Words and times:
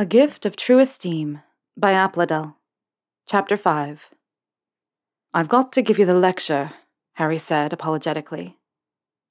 A 0.00 0.06
Gift 0.06 0.46
of 0.46 0.54
True 0.54 0.78
Esteem 0.78 1.40
by 1.76 1.90
apliddell. 1.90 2.54
Chapter 3.26 3.56
5 3.56 4.14
I've 5.34 5.48
got 5.48 5.72
to 5.72 5.82
give 5.82 5.98
you 5.98 6.06
the 6.06 6.14
lecture, 6.14 6.70
Harry 7.14 7.36
said 7.36 7.72
apologetically. 7.72 8.58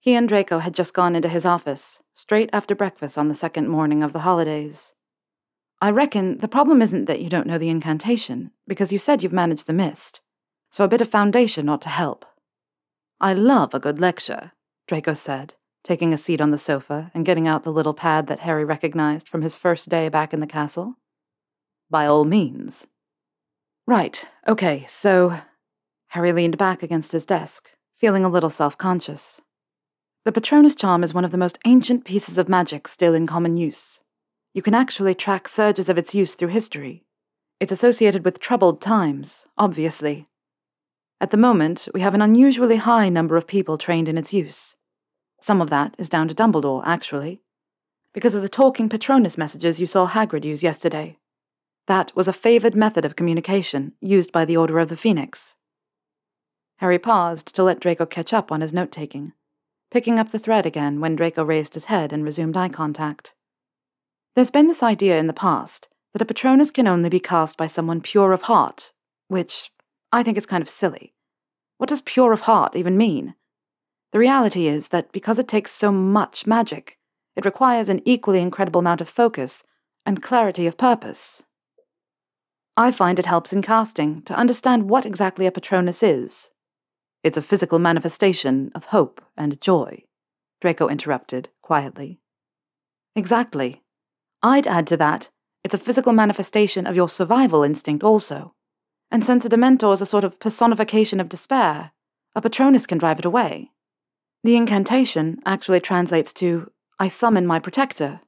He 0.02 0.14
and 0.14 0.28
Draco 0.28 0.60
had 0.60 0.76
just 0.76 0.94
gone 0.94 1.16
into 1.16 1.30
his 1.30 1.46
office, 1.46 2.04
straight 2.16 2.50
after 2.52 2.76
breakfast 2.76 3.18
on 3.18 3.30
the 3.30 3.34
second 3.34 3.70
morning 3.70 4.04
of 4.04 4.12
the 4.12 4.20
holidays. 4.28 4.94
I 5.80 5.90
reckon 5.90 6.40
the 6.40 6.50
problem 6.50 6.82
isn't 6.82 7.06
that 7.06 7.22
you 7.22 7.30
don't 7.30 7.48
know 7.48 7.58
the 7.58 7.70
incantation, 7.70 8.52
because 8.68 8.92
you 8.92 9.00
said 9.00 9.24
you've 9.24 9.32
managed 9.32 9.68
the 9.68 9.72
mist, 9.72 10.20
so 10.70 10.84
a 10.84 10.90
bit 10.90 11.00
of 11.00 11.08
foundation 11.08 11.70
ought 11.70 11.82
to 11.84 11.88
help. 12.04 12.26
I 13.22 13.32
love 13.32 13.74
a 13.74 13.80
good 13.80 14.02
lecture, 14.02 14.52
Draco 14.86 15.14
said, 15.14 15.54
taking 15.88 16.14
a 16.14 16.18
seat 16.18 16.42
on 16.42 16.52
the 16.52 16.58
sofa 16.58 17.10
and 17.14 17.26
getting 17.26 17.48
out 17.48 17.64
the 17.64 17.72
little 17.72 17.94
pad 17.94 18.28
that 18.28 18.42
Harry 18.42 18.66
recognized 18.66 19.30
from 19.30 19.42
his 19.42 19.56
first 19.56 19.88
day 19.88 20.10
back 20.10 20.34
in 20.34 20.42
the 20.42 20.46
castle. 20.46 20.96
By 21.90 22.06
all 22.06 22.26
means. 22.26 22.88
Right, 23.88 24.26
okay, 24.46 24.84
so. 24.86 25.40
Harry 26.10 26.34
leaned 26.34 26.58
back 26.58 26.84
against 26.84 27.14
his 27.14 27.26
desk, 27.26 27.70
feeling 27.98 28.26
a 28.26 28.30
little 28.30 28.50
self 28.50 28.78
conscious. 28.78 29.40
The 30.26 30.34
Patronus 30.34 30.76
charm 30.76 31.06
is 31.06 31.14
one 31.14 31.24
of 31.24 31.32
the 31.32 31.38
most 31.38 31.58
ancient 31.64 32.04
pieces 32.04 32.38
of 32.38 32.50
magic 32.50 32.90
still 32.90 33.14
in 33.14 33.26
common 33.26 33.56
use. 33.56 34.02
You 34.54 34.62
can 34.62 34.74
actually 34.74 35.16
track 35.16 35.48
surges 35.48 35.88
of 35.88 35.98
its 35.98 36.14
use 36.14 36.36
through 36.36 36.50
history. 36.50 37.06
It's 37.62 37.72
associated 37.72 38.26
with 38.26 38.40
troubled 38.40 38.82
times, 38.82 39.48
obviously. 39.58 40.28
At 41.22 41.32
the 41.32 41.38
moment, 41.38 41.88
we 41.94 42.02
have 42.02 42.14
an 42.14 42.22
unusually 42.22 42.76
high 42.76 43.08
number 43.08 43.38
of 43.38 43.48
people 43.48 43.78
trained 43.78 44.10
in 44.10 44.18
its 44.18 44.34
use. 44.34 44.77
Some 45.40 45.62
of 45.62 45.70
that 45.70 45.96
is 45.98 46.10
down 46.10 46.28
to 46.28 46.36
Dumbledore, 46.36 46.84
actually, 46.86 47.42
because 48.14 48.36
of 48.36 48.42
the 48.42 48.50
talking 48.50 48.90
Patronus 48.90 49.38
messages 49.38 49.80
you 49.80 49.88
saw 49.88 50.08
Hagrid 50.08 50.46
use 50.46 50.64
yesterday. 50.64 51.18
That 51.86 52.16
was 52.16 52.28
a 52.28 52.34
favoured 52.34 52.76
method 52.76 53.06
of 53.06 53.16
communication 53.16 53.94
used 54.02 54.32
by 54.32 54.44
the 54.46 54.58
Order 54.58 54.80
of 54.80 54.90
the 54.90 54.98
Phoenix. 54.98 55.56
Harry 56.78 57.00
paused 57.00 57.56
to 57.56 57.64
let 57.64 57.80
Draco 57.80 58.06
catch 58.06 58.34
up 58.34 58.52
on 58.52 58.62
his 58.62 58.74
note 58.74 58.92
taking, 58.92 59.34
picking 59.90 60.20
up 60.20 60.32
the 60.32 60.40
thread 60.40 60.66
again 60.66 61.00
when 61.00 61.16
Draco 61.16 61.44
raised 61.44 61.76
his 61.76 61.86
head 61.86 62.12
and 62.12 62.24
resumed 62.24 62.58
eye 62.58 62.70
contact. 62.70 63.34
There's 64.36 64.52
been 64.52 64.68
this 64.68 64.84
idea 64.84 65.18
in 65.18 65.28
the 65.28 65.34
past 65.34 65.90
that 66.14 66.22
a 66.22 66.26
Patronus 66.26 66.72
can 66.72 66.88
only 66.88 67.10
be 67.10 67.20
cast 67.20 67.58
by 67.58 67.68
someone 67.68 68.02
pure 68.02 68.34
of 68.34 68.44
heart, 68.44 68.92
which 69.28 69.72
I 70.12 70.24
think 70.24 70.38
is 70.38 70.46
kind 70.46 70.62
of 70.62 70.70
silly. 70.70 71.14
What 71.78 71.90
does 71.90 72.02
pure 72.02 72.34
of 72.34 72.42
heart 72.42 72.76
even 72.76 72.98
mean? 72.98 73.36
The 74.12 74.20
reality 74.20 74.68
is 74.68 74.90
that 74.90 75.12
because 75.12 75.40
it 75.40 75.48
takes 75.48 75.72
so 75.72 75.92
much 75.92 76.48
magic, 76.48 76.98
it 77.36 77.46
requires 77.46 77.90
an 77.90 78.02
equally 78.06 78.40
incredible 78.40 78.80
amount 78.80 79.02
of 79.02 79.10
focus 79.10 79.64
and 80.06 80.24
clarity 80.24 80.66
of 80.66 80.78
purpose. 80.78 81.44
I 82.76 82.92
find 82.92 83.20
it 83.20 83.26
helps 83.26 83.52
in 83.52 83.62
casting 83.62 84.22
to 84.24 84.36
understand 84.36 84.90
what 84.90 85.06
exactly 85.06 85.46
a 85.46 85.52
Patronus 85.52 86.04
is. 86.04 86.50
It's 87.24 87.38
a 87.38 87.42
physical 87.42 87.80
manifestation 87.80 88.72
of 88.76 88.86
hope 88.86 89.22
and 89.36 89.60
joy, 89.60 90.04
Draco 90.62 90.88
interrupted 90.88 91.50
quietly. 91.62 92.20
Exactly. 93.16 93.84
I'd 94.42 94.68
add 94.68 94.88
to 94.88 94.98
that, 94.98 95.30
it's 95.64 95.74
a 95.74 95.80
physical 95.80 96.14
manifestation 96.14 96.88
of 96.88 96.96
your 96.96 97.10
survival 97.10 97.64
instinct 97.64 98.04
also. 98.04 98.54
And 99.12 99.26
since 99.26 99.44
a 99.44 99.50
Dementor 99.50 99.94
is 99.94 100.02
a 100.02 100.06
sort 100.06 100.24
of 100.24 100.40
personification 100.40 101.20
of 101.20 101.30
despair, 101.30 101.92
a 102.36 102.42
Patronus 102.42 102.86
can 102.86 102.98
drive 102.98 103.20
it 103.20 103.26
away. 103.26 103.72
The 104.44 104.56
incantation 104.56 105.40
actually 105.46 105.80
translates 105.80 106.32
to, 106.34 106.72
I 107.00 107.08
summon 107.08 107.46
my 107.46 107.60
protector. 107.60 108.22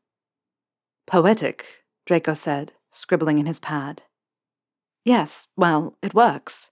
Poetic, 1.08 1.66
Draco 2.06 2.34
said, 2.34 2.74
scribbling 2.92 3.40
in 3.40 3.46
his 3.46 3.60
pad. 3.60 4.04
Yes, 5.06 5.48
well, 5.56 5.98
it 6.02 6.14
works. 6.14 6.72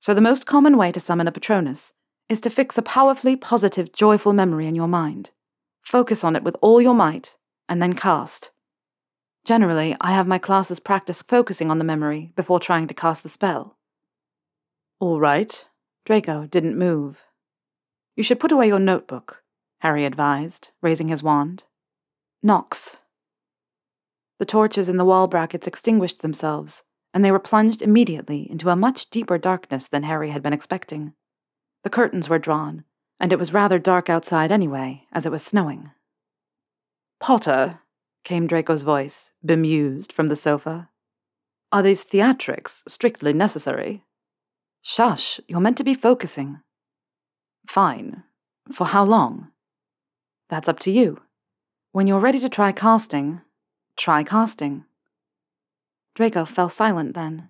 So 0.00 0.14
the 0.14 0.20
most 0.20 0.46
common 0.46 0.76
way 0.76 0.92
to 0.92 1.00
summon 1.00 1.28
a 1.28 1.32
Patronus 1.32 1.92
is 2.28 2.40
to 2.40 2.50
fix 2.50 2.76
a 2.76 2.82
powerfully 2.82 3.36
positive, 3.36 3.92
joyful 3.92 4.32
memory 4.32 4.66
in 4.66 4.74
your 4.74 4.88
mind. 4.88 5.30
Focus 5.82 6.24
on 6.24 6.36
it 6.36 6.42
with 6.42 6.56
all 6.60 6.80
your 6.80 6.94
might, 6.94 7.36
and 7.68 7.82
then 7.82 7.94
cast. 7.94 8.50
Generally, 9.44 9.96
I 10.00 10.12
have 10.12 10.26
my 10.26 10.38
classes 10.38 10.78
practice 10.78 11.22
focusing 11.22 11.70
on 11.70 11.78
the 11.78 11.84
memory 11.84 12.32
before 12.36 12.60
trying 12.60 12.86
to 12.86 12.94
cast 12.94 13.22
the 13.22 13.28
spell. 13.28 13.76
All 15.00 15.18
right. 15.18 15.64
Draco 16.04 16.46
didn't 16.46 16.78
move. 16.78 17.24
You 18.22 18.24
should 18.24 18.38
put 18.38 18.52
away 18.52 18.68
your 18.68 18.78
notebook, 18.78 19.42
Harry 19.80 20.04
advised, 20.04 20.70
raising 20.80 21.08
his 21.08 21.24
wand. 21.24 21.64
Nox. 22.40 22.98
The 24.38 24.46
torches 24.46 24.88
in 24.88 24.96
the 24.96 25.04
wall 25.04 25.26
brackets 25.26 25.66
extinguished 25.66 26.22
themselves, 26.22 26.84
and 27.12 27.24
they 27.24 27.32
were 27.32 27.40
plunged 27.40 27.82
immediately 27.82 28.48
into 28.48 28.70
a 28.70 28.76
much 28.76 29.10
deeper 29.10 29.38
darkness 29.38 29.88
than 29.88 30.04
Harry 30.04 30.30
had 30.30 30.40
been 30.40 30.52
expecting. 30.52 31.14
The 31.82 31.90
curtains 31.90 32.28
were 32.28 32.38
drawn, 32.38 32.84
and 33.18 33.32
it 33.32 33.40
was 33.40 33.52
rather 33.52 33.80
dark 33.80 34.08
outside 34.08 34.52
anyway, 34.52 35.08
as 35.10 35.26
it 35.26 35.32
was 35.32 35.42
snowing. 35.42 35.90
Potter, 37.18 37.80
came 38.22 38.46
Draco's 38.46 38.82
voice, 38.82 39.32
bemused, 39.44 40.12
from 40.12 40.28
the 40.28 40.36
sofa. 40.36 40.90
Are 41.72 41.82
these 41.82 42.04
theatrics 42.04 42.84
strictly 42.86 43.32
necessary? 43.32 44.04
Shush, 44.80 45.40
you're 45.48 45.58
meant 45.58 45.78
to 45.78 45.82
be 45.82 45.94
focusing. 45.94 46.60
Fine. 47.66 48.22
For 48.70 48.86
how 48.86 49.04
long? 49.04 49.48
That's 50.48 50.68
up 50.68 50.78
to 50.80 50.90
you. 50.90 51.20
When 51.92 52.06
you're 52.06 52.20
ready 52.20 52.38
to 52.40 52.48
try 52.48 52.72
casting, 52.72 53.40
try 53.96 54.22
casting. 54.24 54.84
Draco 56.14 56.44
fell 56.44 56.68
silent 56.68 57.14
then. 57.14 57.48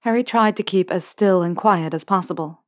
Harry 0.00 0.22
tried 0.22 0.56
to 0.56 0.62
keep 0.62 0.90
as 0.90 1.04
still 1.04 1.42
and 1.42 1.56
quiet 1.56 1.92
as 1.92 2.04
possible. 2.04 2.62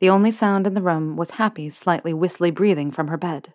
The 0.00 0.10
only 0.10 0.30
sound 0.30 0.66
in 0.66 0.74
the 0.74 0.82
room 0.82 1.16
was 1.16 1.32
Happy's 1.32 1.76
slightly 1.76 2.12
whistly 2.12 2.50
breathing 2.50 2.90
from 2.90 3.08
her 3.08 3.16
bed. 3.16 3.54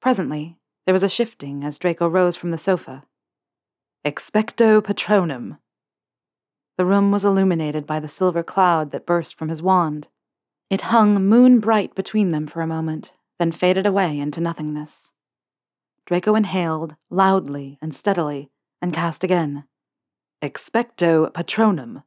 Presently, 0.00 0.58
there 0.84 0.92
was 0.92 1.02
a 1.02 1.08
shifting 1.08 1.64
as 1.64 1.78
Draco 1.78 2.08
rose 2.08 2.36
from 2.36 2.50
the 2.50 2.58
sofa. 2.58 3.04
Expecto 4.04 4.80
Patronum. 4.80 5.58
The 6.76 6.84
room 6.84 7.10
was 7.10 7.24
illuminated 7.24 7.86
by 7.86 8.00
the 8.00 8.08
silver 8.08 8.42
cloud 8.42 8.90
that 8.92 9.06
burst 9.06 9.34
from 9.34 9.48
his 9.48 9.62
wand. 9.62 10.08
It 10.70 10.82
hung 10.82 11.24
moon 11.24 11.60
bright 11.60 11.94
between 11.94 12.28
them 12.28 12.46
for 12.46 12.60
a 12.60 12.66
moment, 12.66 13.14
then 13.38 13.52
faded 13.52 13.86
away 13.86 14.18
into 14.18 14.40
nothingness. 14.40 15.12
Draco 16.04 16.34
inhaled, 16.34 16.96
loudly 17.10 17.78
and 17.80 17.94
steadily, 17.94 18.50
and 18.82 18.92
cast 18.92 19.24
again. 19.24 19.64
Expecto 20.42 21.32
Patronum. 21.32 22.02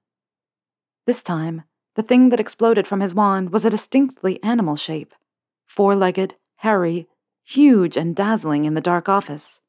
This 1.06 1.24
time, 1.24 1.64
the 1.96 2.04
thing 2.04 2.30
that 2.30 2.40
exploded 2.40 2.88
from 2.88 3.00
his 3.00 3.14
wand 3.14 3.52
was 3.52 3.66
a 3.66 3.70
distinctly 3.70 4.42
animal 4.44 4.76
shape 4.76 5.14
four 5.66 5.96
legged, 5.96 6.36
hairy, 6.58 7.08
huge 7.44 7.96
and 7.96 8.16
dazzling 8.16 8.66
in 8.66 8.74
the 8.74 8.82
dark 8.82 9.08
office. 9.08 9.62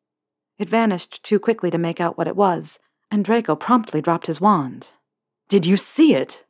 It 0.59 0.69
vanished 0.69 1.23
too 1.23 1.39
quickly 1.39 1.71
to 1.71 1.79
make 1.79 2.01
out 2.01 2.19
what 2.19 2.27
it 2.27 2.37
was, 2.37 2.79
and 3.11 3.25
Draco 3.25 3.55
promptly 3.55 4.03
dropped 4.03 4.27
his 4.27 4.41
wand. 4.41 4.91
Did 5.49 5.65
you 5.65 5.77
see 5.77 6.15
it? 6.15 6.45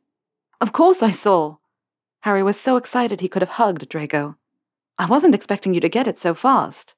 Of 0.59 0.73
course 0.73 1.03
I 1.03 1.11
saw. 1.11 1.57
Harry 2.23 2.41
was 2.41 2.57
so 2.57 2.77
excited 2.77 3.19
he 3.19 3.27
could 3.27 3.41
have 3.41 3.59
hugged 3.59 3.89
Draco. 3.89 4.37
I 4.97 5.05
wasn't 5.07 5.35
expecting 5.35 5.73
you 5.73 5.81
to 5.81 5.89
get 5.89 6.07
it 6.07 6.17
so 6.17 6.33
fast. 6.33 6.95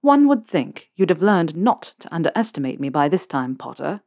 One 0.00 0.26
would 0.26 0.46
think 0.46 0.88
you'd 0.96 1.10
have 1.10 1.20
learned 1.20 1.54
not 1.54 1.92
to 1.98 2.14
underestimate 2.14 2.80
me 2.80 2.88
by 2.88 3.10
this 3.10 3.26
time, 3.26 3.56
Potter. 3.56 4.00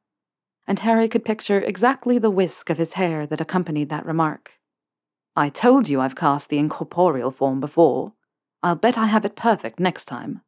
And 0.66 0.80
Harry 0.80 1.08
could 1.08 1.24
picture 1.24 1.60
exactly 1.60 2.18
the 2.18 2.32
whisk 2.32 2.72
of 2.72 2.80
his 2.80 2.94
hair 2.94 3.28
that 3.28 3.40
accompanied 3.40 3.90
that 3.90 4.04
remark. 4.04 4.54
I 5.36 5.50
told 5.50 5.88
you 5.88 6.02
I've 6.02 6.16
cast 6.16 6.50
the 6.50 6.58
incorporeal 6.58 7.30
form 7.30 7.60
before. 7.60 8.14
I'll 8.64 8.76
bet 8.76 8.98
I 8.98 9.06
have 9.06 9.26
it 9.26 9.36
perfect 9.36 9.80
next 9.80 10.06
time. 10.06 10.42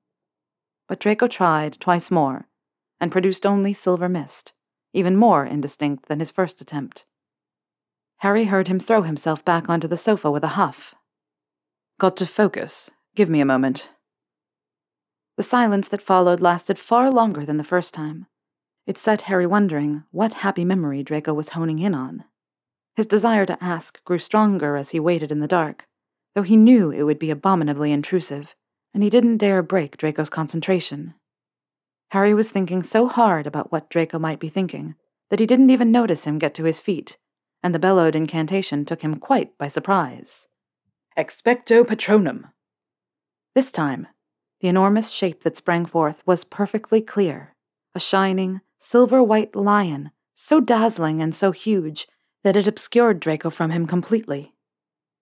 But 0.88 1.00
Draco 1.00 1.28
tried 1.28 1.80
twice 1.80 2.10
more, 2.10 2.48
and 3.00 3.12
produced 3.12 3.46
only 3.46 3.74
silver 3.74 4.10
mist, 4.10 4.54
even 4.92 5.16
more 5.16 5.46
indistinct 5.46 6.08
than 6.08 6.18
his 6.18 6.32
first 6.32 6.62
attempt. 6.62 7.06
Harry 8.22 8.46
heard 8.46 8.68
him 8.68 8.80
throw 8.80 9.04
himself 9.04 9.46
back 9.46 9.70
onto 9.70 9.88
the 9.88 9.98
sofa 9.98 10.32
with 10.32 10.44
a 10.44 10.56
huff. 10.60 10.96
Got 12.00 12.18
to 12.18 12.26
focus. 12.26 12.90
Give 13.16 13.30
me 13.30 13.40
a 13.42 13.46
moment. 13.46 13.90
The 15.36 15.44
silence 15.44 15.88
that 15.90 16.02
followed 16.02 16.42
lasted 16.42 16.80
far 16.80 17.12
longer 17.12 17.46
than 17.46 17.58
the 17.58 17.64
first 17.64 17.94
time. 17.94 18.26
It 18.88 18.98
set 18.98 19.24
Harry 19.24 19.46
wondering 19.46 20.04
what 20.10 20.36
happy 20.36 20.66
memory 20.66 21.04
Draco 21.04 21.34
was 21.34 21.50
honing 21.50 21.78
in 21.78 21.94
on. 21.94 22.24
His 22.96 23.06
desire 23.06 23.46
to 23.46 23.64
ask 23.64 24.04
grew 24.04 24.18
stronger 24.18 24.78
as 24.78 24.90
he 24.90 25.00
waited 25.00 25.32
in 25.32 25.40
the 25.40 25.48
dark, 25.48 25.86
though 26.34 26.42
he 26.42 26.58
knew 26.58 26.90
it 26.90 27.04
would 27.04 27.20
be 27.20 27.30
abominably 27.30 27.92
intrusive, 27.92 28.56
and 28.96 29.04
he 29.04 29.12
didn't 29.12 29.38
dare 29.38 29.62
break 29.62 29.96
Draco's 29.96 30.30
concentration. 30.30 31.14
Harry 32.12 32.34
was 32.34 32.50
thinking 32.50 32.82
so 32.82 33.08
hard 33.08 33.46
about 33.46 33.72
what 33.72 33.92
Draco 33.92 34.18
might 34.18 34.40
be 34.40 34.50
thinking 34.50 34.96
that 35.30 35.40
he 35.40 35.46
didn't 35.46 35.70
even 35.70 35.92
notice 35.92 36.24
him 36.24 36.40
get 36.40 36.56
to 36.56 36.64
his 36.64 36.80
feet 36.80 37.18
and 37.64 37.74
the 37.74 37.80
bellowed 37.80 38.16
incantation 38.16 38.86
took 38.86 39.02
him 39.02 39.16
quite 39.16 39.58
by 39.58 39.68
surprise. 39.68 40.48
Expecto 41.18 41.84
Patronum! 41.84 42.52
This 43.56 43.72
time, 43.72 44.08
the 44.62 44.68
enormous 44.68 45.10
shape 45.10 45.44
that 45.44 45.58
sprang 45.58 45.86
forth 45.86 46.22
was 46.26 46.44
perfectly 46.44 47.02
clear, 47.02 47.56
a 47.96 48.00
shining, 48.00 48.62
silver 48.80 49.24
white 49.24 49.56
lion, 49.56 50.12
so 50.36 50.60
dazzling 50.60 51.22
and 51.22 51.36
so 51.36 51.52
huge 51.52 52.08
that 52.44 52.56
it 52.56 52.68
obscured 52.68 53.20
Draco 53.20 53.50
from 53.50 53.72
him 53.72 53.88
completely. 53.88 54.54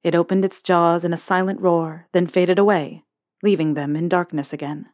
It 0.03 0.15
opened 0.15 0.45
its 0.45 0.61
jaws 0.61 1.03
in 1.03 1.13
a 1.13 1.17
silent 1.17 1.59
roar, 1.61 2.07
then 2.11 2.27
faded 2.27 2.59
away, 2.59 3.03
leaving 3.41 3.73
them 3.73 3.95
in 3.95 4.09
darkness 4.09 4.53
again. 4.53 4.87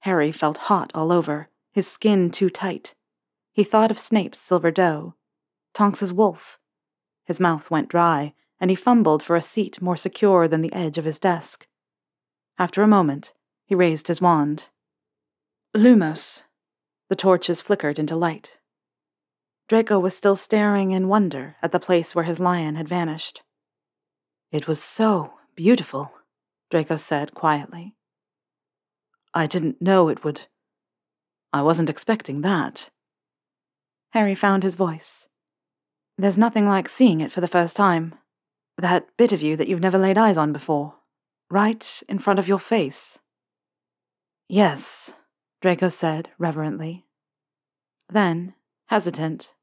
Harry 0.00 0.32
felt 0.32 0.58
hot 0.58 0.90
all 0.94 1.12
over, 1.12 1.48
his 1.72 1.86
skin 1.86 2.30
too 2.30 2.50
tight. 2.50 2.94
He 3.52 3.64
thought 3.64 3.90
of 3.90 3.98
Snape's 3.98 4.38
silver 4.38 4.70
doe, 4.70 5.14
Tonks's 5.78 6.12
wolf. 6.12 6.58
His 7.24 7.38
mouth 7.38 7.70
went 7.70 7.88
dry, 7.88 8.34
and 8.58 8.68
he 8.68 8.74
fumbled 8.74 9.22
for 9.22 9.36
a 9.36 9.40
seat 9.40 9.80
more 9.80 9.96
secure 9.96 10.48
than 10.48 10.60
the 10.60 10.72
edge 10.72 10.98
of 10.98 11.04
his 11.04 11.20
desk. 11.20 11.68
After 12.58 12.82
a 12.82 12.88
moment, 12.88 13.32
he 13.64 13.76
raised 13.76 14.08
his 14.08 14.20
wand. 14.20 14.70
Lumos. 15.76 16.42
The 17.08 17.14
torches 17.14 17.60
flickered 17.60 17.96
into 17.96 18.16
light. 18.16 18.58
Draco 19.68 20.00
was 20.00 20.16
still 20.16 20.34
staring 20.34 20.90
in 20.90 21.06
wonder 21.06 21.54
at 21.62 21.70
the 21.70 21.78
place 21.78 22.12
where 22.12 22.24
his 22.24 22.40
lion 22.40 22.74
had 22.74 22.88
vanished. 22.88 23.44
It 24.50 24.66
was 24.66 24.82
so 24.82 25.34
beautiful, 25.54 26.12
Draco 26.72 26.96
said 26.96 27.34
quietly. 27.34 27.94
I 29.32 29.46
didn't 29.46 29.80
know 29.80 30.08
it 30.08 30.24
would. 30.24 30.48
I 31.52 31.62
wasn't 31.62 31.88
expecting 31.88 32.40
that. 32.40 32.90
Harry 34.10 34.34
found 34.34 34.64
his 34.64 34.74
voice. 34.74 35.28
There's 36.20 36.36
nothing 36.36 36.66
like 36.66 36.88
seeing 36.88 37.20
it 37.20 37.30
for 37.30 37.40
the 37.40 37.46
first 37.46 37.76
time. 37.76 38.16
That 38.76 39.16
bit 39.16 39.32
of 39.32 39.40
you 39.40 39.56
that 39.56 39.68
you've 39.68 39.80
never 39.80 39.98
laid 39.98 40.18
eyes 40.18 40.36
on 40.36 40.52
before. 40.52 40.96
Right 41.48 42.02
in 42.08 42.18
front 42.18 42.40
of 42.40 42.48
your 42.48 42.58
face. 42.58 43.20
Yes, 44.48 45.12
Draco 45.60 45.88
said 45.88 46.30
reverently. 46.36 47.06
Then, 48.10 48.54
hesitant, 48.86 49.54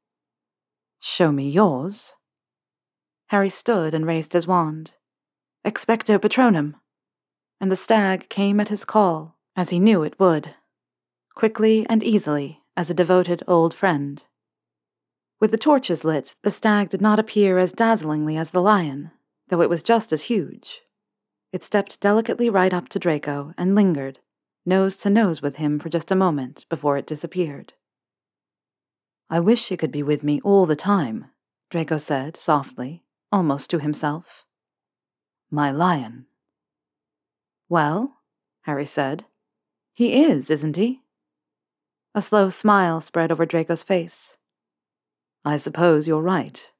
Show 0.98 1.30
me 1.30 1.50
yours. 1.50 2.14
Harry 3.28 3.50
stood 3.50 3.92
and 3.92 4.06
raised 4.06 4.32
his 4.32 4.46
wand. 4.46 4.94
Expecto 5.64 6.18
Patronum. 6.18 6.74
And 7.60 7.70
the 7.70 7.76
stag 7.76 8.28
came 8.28 8.60
at 8.60 8.68
his 8.68 8.84
call, 8.84 9.36
as 9.56 9.70
he 9.70 9.78
knew 9.78 10.02
it 10.02 10.18
would. 10.18 10.54
Quickly 11.34 11.86
and 11.88 12.02
easily, 12.02 12.62
as 12.76 12.88
a 12.88 12.94
devoted 12.94 13.42
old 13.46 13.74
friend. 13.74 14.22
With 15.38 15.50
the 15.50 15.58
torches 15.58 16.02
lit, 16.02 16.34
the 16.42 16.50
stag 16.50 16.88
did 16.88 17.02
not 17.02 17.18
appear 17.18 17.58
as 17.58 17.72
dazzlingly 17.72 18.36
as 18.36 18.50
the 18.50 18.62
lion, 18.62 19.10
though 19.48 19.60
it 19.60 19.68
was 19.68 19.82
just 19.82 20.12
as 20.12 20.22
huge. 20.22 20.80
It 21.52 21.62
stepped 21.62 22.00
delicately 22.00 22.48
right 22.48 22.72
up 22.72 22.88
to 22.90 22.98
Draco 22.98 23.52
and 23.58 23.74
lingered, 23.74 24.20
nose 24.64 24.96
to 24.98 25.10
nose 25.10 25.42
with 25.42 25.56
him 25.56 25.78
for 25.78 25.88
just 25.88 26.10
a 26.10 26.16
moment 26.16 26.64
before 26.68 26.96
it 26.96 27.06
disappeared. 27.06 27.74
I 29.28 29.40
wish 29.40 29.68
he 29.68 29.76
could 29.76 29.92
be 29.92 30.02
with 30.02 30.22
me 30.22 30.40
all 30.42 30.66
the 30.66 30.76
time, 30.76 31.26
Draco 31.70 31.98
said 31.98 32.36
softly, 32.36 33.04
almost 33.30 33.70
to 33.70 33.78
himself. 33.78 34.44
My 35.50 35.70
lion. 35.70 36.26
Well, 37.68 38.22
Harry 38.62 38.86
said. 38.86 39.24
He 39.92 40.24
is, 40.24 40.50
isn't 40.50 40.76
he? 40.76 41.02
A 42.14 42.22
slow 42.22 42.48
smile 42.48 43.00
spread 43.00 43.30
over 43.30 43.44
Draco's 43.44 43.82
face. 43.82 44.35
I 45.46 45.58
suppose 45.58 46.08
you're 46.08 46.20
right. 46.20 46.72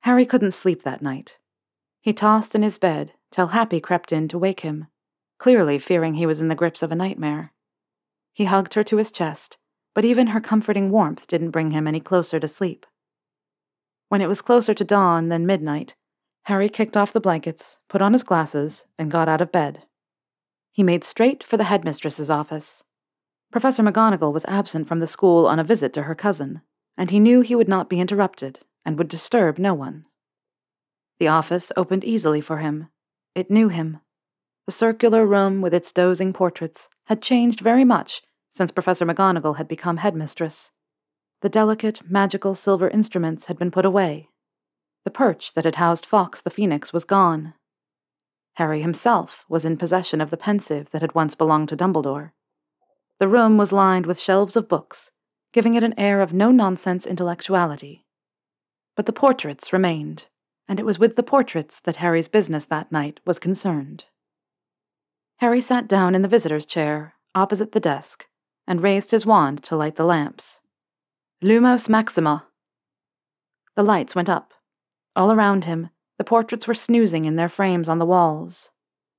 Harry 0.00 0.26
couldn't 0.26 0.54
sleep 0.54 0.82
that 0.82 1.02
night. 1.02 1.38
He 2.00 2.12
tossed 2.12 2.56
in 2.56 2.64
his 2.64 2.78
bed 2.78 3.12
till 3.30 3.48
Happy 3.48 3.78
crept 3.78 4.10
in 4.10 4.26
to 4.26 4.38
wake 4.38 4.60
him, 4.60 4.88
clearly 5.38 5.78
fearing 5.78 6.14
he 6.14 6.26
was 6.26 6.40
in 6.40 6.48
the 6.48 6.56
grips 6.56 6.82
of 6.82 6.90
a 6.90 6.96
nightmare. 6.96 7.52
He 8.32 8.46
hugged 8.46 8.74
her 8.74 8.82
to 8.82 8.96
his 8.96 9.12
chest, 9.12 9.56
but 9.94 10.04
even 10.04 10.28
her 10.28 10.40
comforting 10.40 10.90
warmth 10.90 11.28
didn't 11.28 11.52
bring 11.52 11.70
him 11.70 11.86
any 11.86 12.00
closer 12.00 12.40
to 12.40 12.48
sleep. 12.48 12.84
When 14.08 14.20
it 14.20 14.28
was 14.28 14.42
closer 14.42 14.74
to 14.74 14.84
dawn 14.84 15.28
than 15.28 15.46
midnight, 15.46 15.94
Harry 16.46 16.68
kicked 16.68 16.96
off 16.96 17.12
the 17.12 17.20
blankets, 17.20 17.78
put 17.88 18.02
on 18.02 18.14
his 18.14 18.24
glasses, 18.24 18.84
and 18.98 19.12
got 19.12 19.28
out 19.28 19.40
of 19.40 19.52
bed. 19.52 19.84
He 20.72 20.82
made 20.82 21.04
straight 21.04 21.44
for 21.44 21.56
the 21.56 21.64
headmistress's 21.64 22.30
office. 22.30 22.82
Professor 23.50 23.82
McGonagall 23.82 24.32
was 24.32 24.44
absent 24.46 24.86
from 24.86 25.00
the 25.00 25.06
school 25.06 25.46
on 25.46 25.58
a 25.58 25.64
visit 25.64 25.92
to 25.94 26.02
her 26.02 26.14
cousin, 26.14 26.60
and 26.96 27.10
he 27.10 27.18
knew 27.18 27.40
he 27.40 27.54
would 27.54 27.68
not 27.68 27.88
be 27.88 28.00
interrupted 28.00 28.60
and 28.84 28.98
would 28.98 29.08
disturb 29.08 29.58
no 29.58 29.72
one. 29.72 30.04
The 31.18 31.28
office 31.28 31.72
opened 31.76 32.04
easily 32.04 32.40
for 32.40 32.58
him. 32.58 32.88
It 33.34 33.50
knew 33.50 33.68
him. 33.68 34.00
The 34.66 34.72
circular 34.72 35.26
room 35.26 35.62
with 35.62 35.72
its 35.72 35.92
dozing 35.92 36.32
portraits 36.32 36.88
had 37.06 37.22
changed 37.22 37.60
very 37.60 37.84
much 37.84 38.22
since 38.50 38.70
Professor 38.70 39.06
McGonagall 39.06 39.56
had 39.56 39.68
become 39.68 39.98
headmistress. 39.98 40.70
The 41.40 41.48
delicate, 41.48 42.02
magical 42.10 42.54
silver 42.54 42.88
instruments 42.88 43.46
had 43.46 43.58
been 43.58 43.70
put 43.70 43.84
away. 43.84 44.28
The 45.04 45.10
perch 45.10 45.54
that 45.54 45.64
had 45.64 45.76
housed 45.76 46.04
Fawkes 46.04 46.42
the 46.42 46.50
Phoenix 46.50 46.92
was 46.92 47.04
gone. 47.04 47.54
Harry 48.54 48.82
himself 48.82 49.44
was 49.48 49.64
in 49.64 49.76
possession 49.76 50.20
of 50.20 50.30
the 50.30 50.36
Pensieve 50.36 50.90
that 50.90 51.02
had 51.02 51.14
once 51.14 51.34
belonged 51.34 51.68
to 51.68 51.76
Dumbledore. 51.76 52.32
The 53.18 53.28
room 53.28 53.56
was 53.56 53.72
lined 53.72 54.06
with 54.06 54.20
shelves 54.20 54.56
of 54.56 54.68
books, 54.68 55.10
giving 55.52 55.74
it 55.74 55.82
an 55.82 55.98
air 55.98 56.20
of 56.20 56.32
no 56.32 56.50
nonsense 56.50 57.06
intellectuality. 57.06 58.04
But 58.94 59.06
the 59.06 59.12
portraits 59.12 59.72
remained, 59.72 60.26
and 60.68 60.78
it 60.78 60.86
was 60.86 60.98
with 60.98 61.16
the 61.16 61.22
portraits 61.22 61.80
that 61.80 61.96
Harry's 61.96 62.28
business 62.28 62.64
that 62.66 62.92
night 62.92 63.20
was 63.24 63.38
concerned. 63.38 64.04
Harry 65.38 65.60
sat 65.60 65.88
down 65.88 66.14
in 66.14 66.22
the 66.22 66.28
visitor's 66.28 66.66
chair, 66.66 67.14
opposite 67.34 67.72
the 67.72 67.80
desk, 67.80 68.26
and 68.66 68.82
raised 68.82 69.10
his 69.10 69.26
wand 69.26 69.64
to 69.64 69.76
light 69.76 69.96
the 69.96 70.04
lamps. 70.04 70.60
Lumos 71.42 71.88
Maxima! 71.88 72.46
The 73.76 73.82
lights 73.82 74.14
went 74.14 74.28
up. 74.28 74.52
All 75.16 75.32
around 75.32 75.64
him, 75.64 75.90
the 76.18 76.24
portraits 76.24 76.66
were 76.66 76.74
snoozing 76.74 77.24
in 77.24 77.36
their 77.36 77.48
frames 77.48 77.88
on 77.88 77.98
the 77.98 78.06
walls, 78.06 78.70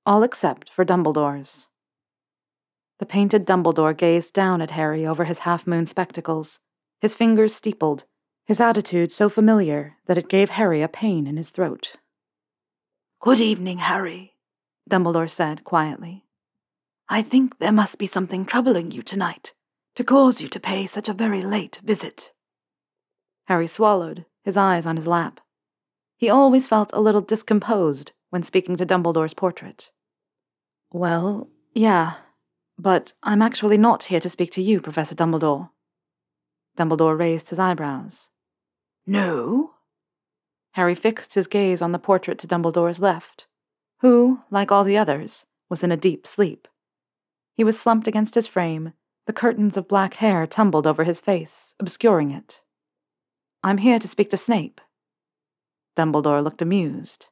all 0.05 0.23
except 0.23 0.69
for 0.69 0.85
Dumbledore's. 0.85 1.67
The 2.99 3.05
painted 3.05 3.47
Dumbledore 3.47 3.97
gazed 3.97 4.33
down 4.33 4.61
at 4.61 4.71
Harry 4.71 5.05
over 5.05 5.23
his 5.23 5.39
half 5.39 5.65
moon 5.65 5.85
spectacles, 5.85 6.59
his 6.99 7.15
fingers 7.15 7.55
steepled, 7.55 8.05
his 8.45 8.59
attitude 8.59 9.11
so 9.11 9.29
familiar 9.29 9.95
that 10.05 10.17
it 10.17 10.27
gave 10.27 10.51
Harry 10.51 10.81
a 10.81 10.89
pain 10.89 11.25
in 11.25 11.37
his 11.37 11.49
throat. 11.49 11.93
Good 13.21 13.39
evening, 13.39 13.77
Harry, 13.77 14.35
Dumbledore 14.89 15.29
said 15.29 15.63
quietly. 15.63 16.25
I 17.07 17.21
think 17.21 17.59
there 17.59 17.71
must 17.71 17.97
be 17.97 18.05
something 18.05 18.45
troubling 18.45 18.91
you 18.91 19.01
tonight 19.01 19.53
to 19.95 20.03
cause 20.03 20.41
you 20.41 20.47
to 20.49 20.59
pay 20.59 20.85
such 20.85 21.09
a 21.09 21.13
very 21.13 21.41
late 21.41 21.79
visit. 21.83 22.31
Harry 23.45 23.67
swallowed, 23.67 24.25
his 24.43 24.57
eyes 24.57 24.85
on 24.85 24.95
his 24.95 25.07
lap. 25.07 25.39
He 26.17 26.29
always 26.29 26.67
felt 26.67 26.91
a 26.93 27.01
little 27.01 27.21
discomposed 27.21 28.11
when 28.29 28.43
speaking 28.43 28.75
to 28.77 28.85
Dumbledore's 28.85 29.33
portrait. 29.33 29.89
Well, 30.91 31.49
yeah, 31.73 32.15
but 32.79 33.11
I'm 33.21 33.41
actually 33.41 33.77
not 33.77 34.05
here 34.05 34.21
to 34.21 34.29
speak 34.29 34.51
to 34.53 34.61
you, 34.61 34.79
Professor 34.79 35.13
Dumbledore. 35.13 35.69
Dumbledore 36.77 37.19
raised 37.19 37.49
his 37.49 37.59
eyebrows. 37.59 38.29
No? 39.05 39.71
Harry 40.71 40.95
fixed 40.95 41.33
his 41.33 41.47
gaze 41.47 41.81
on 41.81 41.91
the 41.91 41.99
portrait 41.99 42.39
to 42.39 42.47
Dumbledore's 42.47 42.99
left, 42.99 43.47
who, 43.99 44.39
like 44.49 44.71
all 44.71 44.85
the 44.85 44.97
others, 44.97 45.45
was 45.69 45.83
in 45.83 45.91
a 45.91 45.97
deep 45.97 46.25
sleep. 46.25 46.69
He 47.53 47.65
was 47.65 47.77
slumped 47.77 48.07
against 48.07 48.35
his 48.35 48.47
frame, 48.47 48.93
the 49.27 49.33
curtains 49.33 49.75
of 49.75 49.89
black 49.89 50.13
hair 50.15 50.47
tumbled 50.47 50.87
over 50.87 51.03
his 51.03 51.19
face, 51.19 51.75
obscuring 51.81 52.31
it. 52.31 52.61
I'm 53.61 53.79
here 53.79 53.99
to 53.99 54.07
speak 54.07 54.29
to 54.29 54.37
Snape. 54.37 54.79
Dumbledore 55.97 56.41
looked 56.41 56.61
amused. 56.61 57.27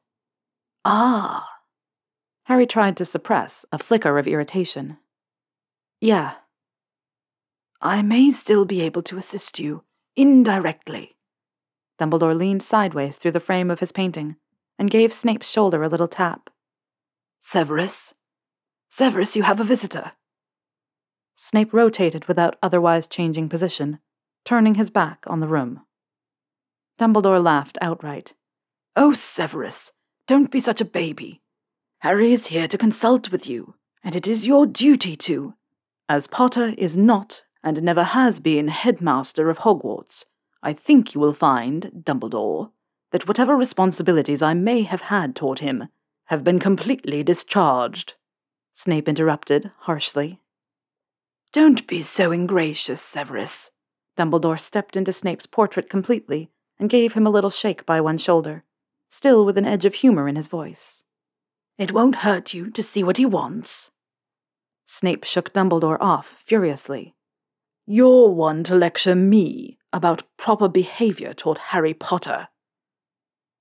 Ah. 0.84 1.48
Harry 2.44 2.66
tried 2.66 2.98
to 2.98 3.06
suppress 3.06 3.64
a 3.72 3.78
flicker 3.78 4.18
of 4.18 4.26
irritation. 4.28 4.98
Yeah. 6.00 6.34
I 7.80 8.02
may 8.02 8.30
still 8.30 8.64
be 8.64 8.80
able 8.82 9.02
to 9.02 9.16
assist 9.16 9.58
you, 9.58 9.84
indirectly. 10.16 11.16
Dumbledore 11.98 12.36
leaned 12.36 12.62
sideways 12.62 13.16
through 13.16 13.32
the 13.32 13.40
frame 13.40 13.70
of 13.70 13.80
his 13.80 13.92
painting 13.92 14.36
and 14.78 14.90
gave 14.90 15.12
Snape's 15.12 15.48
shoulder 15.48 15.82
a 15.82 15.88
little 15.88 16.08
tap. 16.08 16.50
Severus? 17.40 18.14
Severus, 18.90 19.34
you 19.36 19.42
have 19.42 19.60
a 19.60 19.64
visitor. 19.64 20.12
Snape 21.36 21.72
rotated 21.72 22.26
without 22.26 22.56
otherwise 22.62 23.06
changing 23.06 23.48
position, 23.48 23.98
turning 24.44 24.74
his 24.74 24.90
back 24.90 25.24
on 25.26 25.40
the 25.40 25.48
room. 25.48 25.80
Dumbledore 26.98 27.42
laughed 27.42 27.78
outright. 27.80 28.34
Oh, 28.96 29.12
Severus, 29.12 29.92
don't 30.26 30.50
be 30.50 30.60
such 30.60 30.80
a 30.80 30.84
baby. 30.84 31.42
Harry 32.00 32.32
is 32.32 32.48
here 32.48 32.68
to 32.68 32.78
consult 32.78 33.30
with 33.30 33.48
you, 33.48 33.74
and 34.02 34.16
it 34.16 34.26
is 34.26 34.46
your 34.46 34.66
duty 34.66 35.16
to. 35.16 35.54
As 36.10 36.26
Potter 36.26 36.74
is 36.78 36.96
not 36.96 37.42
and 37.62 37.82
never 37.82 38.02
has 38.02 38.40
been 38.40 38.68
headmaster 38.68 39.50
of 39.50 39.58
Hogwarts, 39.58 40.24
I 40.62 40.72
think 40.72 41.14
you 41.14 41.20
will 41.20 41.34
find, 41.34 42.02
Dumbledore, 42.02 42.70
that 43.10 43.28
whatever 43.28 43.54
responsibilities 43.54 44.40
I 44.40 44.54
may 44.54 44.82
have 44.82 45.02
had 45.02 45.36
toward 45.36 45.58
him 45.58 45.88
have 46.26 46.44
been 46.44 46.58
completely 46.58 47.22
discharged. 47.22 48.14
Snape 48.72 49.06
interrupted 49.06 49.70
harshly. 49.80 50.40
Don't 51.52 51.86
be 51.86 52.00
so 52.00 52.32
ingracious, 52.32 53.02
Severus. 53.02 53.70
Dumbledore 54.16 54.58
stepped 54.58 54.96
into 54.96 55.12
Snape's 55.12 55.46
portrait 55.46 55.90
completely 55.90 56.50
and 56.78 56.88
gave 56.88 57.12
him 57.12 57.26
a 57.26 57.30
little 57.30 57.50
shake 57.50 57.84
by 57.84 58.00
one 58.00 58.18
shoulder, 58.18 58.64
still 59.10 59.44
with 59.44 59.58
an 59.58 59.66
edge 59.66 59.84
of 59.84 59.94
humor 59.94 60.26
in 60.26 60.36
his 60.36 60.48
voice. 60.48 61.04
It 61.76 61.92
won't 61.92 62.16
hurt 62.16 62.54
you 62.54 62.70
to 62.70 62.82
see 62.82 63.04
what 63.04 63.18
he 63.18 63.26
wants. 63.26 63.90
Snape 64.90 65.24
shook 65.24 65.52
Dumbledore 65.52 65.98
off 66.00 66.34
furiously. 66.46 67.14
You're 67.86 68.30
one 68.30 68.64
to 68.64 68.74
lecture 68.74 69.14
me 69.14 69.76
about 69.92 70.22
proper 70.38 70.66
behavior 70.66 71.34
toward 71.34 71.58
Harry 71.58 71.92
Potter. 71.92 72.48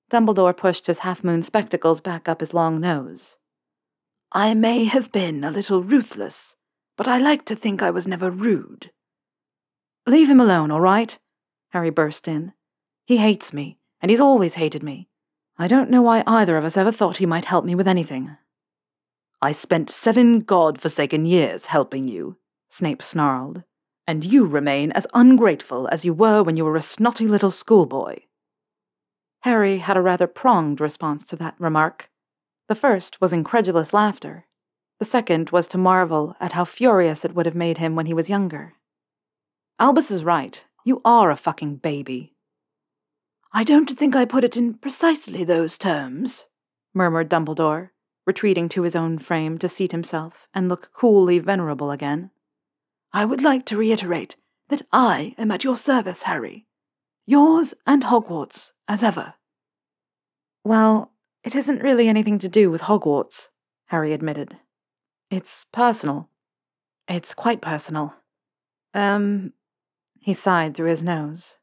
Dumbledore 0.10 0.56
pushed 0.56 0.88
his 0.88 1.00
half 1.00 1.26
moon 1.26 1.44
spectacles 1.44 2.00
back 2.00 2.30
up 2.30 2.40
his 2.40 2.54
long 2.54 2.80
nose. 2.80 3.36
I 4.32 4.54
may 4.54 4.86
have 4.86 5.12
been 5.12 5.44
a 5.44 5.52
little 5.52 5.84
ruthless, 5.84 6.56
but 6.96 7.10
I 7.10 7.18
like 7.18 7.44
to 7.46 7.58
think 7.58 7.82
I 7.82 7.90
was 7.90 8.08
never 8.08 8.32
rude. 8.32 8.92
Leave 10.06 10.30
him 10.30 10.40
alone, 10.40 10.72
all 10.72 10.80
right? 10.82 11.20
Harry 11.72 11.90
burst 11.90 12.30
in. 12.30 12.54
He 13.06 13.18
hates 13.18 13.52
me, 13.52 13.80
and 14.00 14.10
he's 14.10 14.22
always 14.22 14.54
hated 14.54 14.82
me. 14.82 15.10
I 15.58 15.68
don't 15.68 15.90
know 15.90 16.02
why 16.02 16.24
either 16.26 16.56
of 16.56 16.64
us 16.64 16.78
ever 16.78 16.94
thought 16.94 17.18
he 17.18 17.26
might 17.26 17.46
help 17.46 17.66
me 17.66 17.76
with 17.76 17.88
anything. 17.88 18.38
I 19.42 19.52
spent 19.52 19.90
seven 19.92 20.40
god-forsaken 20.40 21.26
years 21.26 21.68
helping 21.68 22.08
you, 22.08 22.38
Snape 22.70 23.04
snarled, 23.04 23.64
and 24.08 24.26
you 24.26 24.46
remain 24.46 24.92
as 24.94 25.06
ungrateful 25.14 25.88
as 25.92 26.04
you 26.04 26.14
were 26.14 26.42
when 26.42 26.58
you 26.58 26.66
were 26.66 26.76
a 26.76 26.82
snotty 26.82 27.28
little 27.28 27.52
schoolboy. 27.52 28.22
Harry 29.42 29.78
had 29.78 29.96
a 29.96 30.02
rather 30.02 30.26
pronged 30.26 30.82
response 30.82 31.24
to 31.26 31.36
that 31.36 31.56
remark. 31.60 32.10
The 32.68 32.76
first 32.76 33.22
was 33.22 33.32
incredulous 33.32 33.94
laughter. 33.94 34.48
The 35.00 35.06
second 35.06 35.52
was 35.52 35.68
to 35.70 35.78
marvel 35.78 36.36
at 36.40 36.54
how 36.54 36.66
furious 36.66 37.24
it 37.24 37.36
would 37.36 37.46
have 37.46 37.56
made 37.56 37.78
him 37.78 37.96
when 37.96 38.08
he 38.08 38.16
was 38.16 38.30
younger. 38.30 38.74
Albus 39.80 40.10
is 40.10 40.24
right. 40.24 40.66
You 40.84 41.02
are 41.06 41.30
a 41.30 41.38
fucking 41.38 41.76
baby. 41.76 42.34
I 43.54 43.64
don't 43.64 43.90
think 43.92 44.16
I 44.16 44.26
put 44.26 44.44
it 44.44 44.58
in 44.58 44.74
precisely 44.74 45.44
those 45.44 45.78
terms, 45.78 46.48
murmured 46.94 47.30
Dumbledore, 47.30 47.92
retreating 48.28 48.70
to 48.70 48.84
his 48.84 48.96
own 48.96 49.18
frame 49.18 49.58
to 49.58 49.70
seat 49.70 49.94
himself 49.94 50.48
and 50.54 50.70
look 50.70 50.92
coolly 50.94 51.40
venerable 51.40 51.90
again. 51.90 52.30
I 53.14 53.26
would 53.26 53.42
like 53.42 53.66
to 53.68 53.78
reiterate 53.78 54.36
that 54.70 54.82
I 54.92 55.34
am 55.38 55.50
at 55.50 55.64
your 55.64 55.78
service, 55.78 56.24
Harry. 56.24 56.68
Yours 57.26 57.74
and 57.86 58.04
Hogwarts, 58.04 58.74
as 58.88 59.02
ever. 59.02 59.36
Well, 60.64 61.14
it 61.44 61.56
isn't 61.56 61.82
really 61.82 62.10
anything 62.10 62.38
to 62.40 62.50
do 62.50 62.70
with 62.70 62.82
Hogwarts, 62.82 63.48
Harry 63.86 64.12
admitted. 64.14 64.58
It's 65.32 65.66
personal. 65.72 66.30
It's 67.08 67.34
quite 67.34 67.62
personal. 67.62 68.14
Um, 68.94 69.54
he 70.20 70.34
sighed 70.34 70.76
through 70.76 70.90
his 70.90 71.04
nose. 71.04 71.58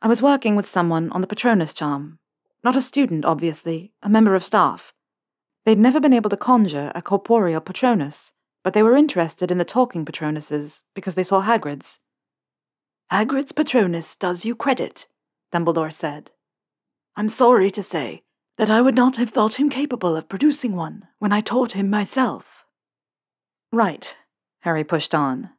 I 0.00 0.08
was 0.08 0.22
working 0.22 0.56
with 0.56 0.68
someone 0.68 1.10
on 1.12 1.20
the 1.20 1.26
Patronus 1.26 1.74
charm. 1.74 2.18
Not 2.64 2.76
a 2.76 2.82
student, 2.82 3.24
obviously, 3.24 3.92
a 4.02 4.08
member 4.08 4.34
of 4.34 4.44
staff. 4.44 4.94
They'd 5.66 5.78
never 5.80 5.98
been 5.98 6.12
able 6.12 6.30
to 6.30 6.36
conjure 6.36 6.92
a 6.94 7.02
corporeal 7.02 7.60
Patronus, 7.60 8.32
but 8.62 8.72
they 8.72 8.84
were 8.84 8.96
interested 8.96 9.50
in 9.50 9.58
the 9.58 9.64
talking 9.64 10.04
Patronuses 10.04 10.84
because 10.94 11.14
they 11.14 11.24
saw 11.24 11.42
Hagrid's. 11.42 11.98
Hagrid's 13.10 13.50
Patronus 13.50 14.14
does 14.14 14.44
you 14.44 14.54
credit, 14.54 15.08
Dumbledore 15.52 15.92
said. 15.92 16.30
I'm 17.16 17.28
sorry 17.28 17.72
to 17.72 17.82
say 17.82 18.22
that 18.58 18.70
I 18.70 18.80
would 18.80 18.94
not 18.94 19.16
have 19.16 19.30
thought 19.30 19.58
him 19.58 19.68
capable 19.68 20.16
of 20.16 20.28
producing 20.28 20.76
one 20.76 21.08
when 21.18 21.32
I 21.32 21.40
taught 21.40 21.72
him 21.72 21.90
myself. 21.90 22.64
Right, 23.72 24.16
Harry 24.60 24.84
pushed 24.84 25.16
on. 25.16 25.50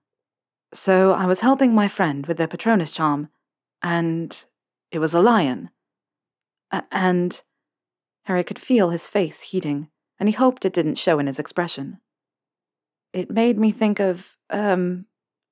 So 0.73 1.11
I 1.11 1.25
was 1.25 1.41
helping 1.41 1.75
my 1.75 1.89
friend 1.89 2.25
with 2.27 2.37
their 2.37 2.47
Patronus 2.47 2.91
charm, 2.91 3.27
and 3.81 4.45
it 4.89 4.99
was 4.99 5.13
a 5.13 5.19
lion. 5.19 5.69
A- 6.71 6.83
and 6.93 7.41
Harry 8.23 8.45
could 8.45 8.59
feel 8.59 8.89
his 8.89 9.07
face 9.07 9.41
heating, 9.41 9.89
and 10.19 10.29
he 10.29 10.33
hoped 10.33 10.65
it 10.65 10.74
didn't 10.74 10.95
show 10.95 11.19
in 11.19 11.27
his 11.27 11.39
expression. 11.39 12.00
It 13.13 13.31
made 13.31 13.57
me 13.57 13.71
think 13.71 14.00
of, 14.00 14.36
um, 14.50 15.05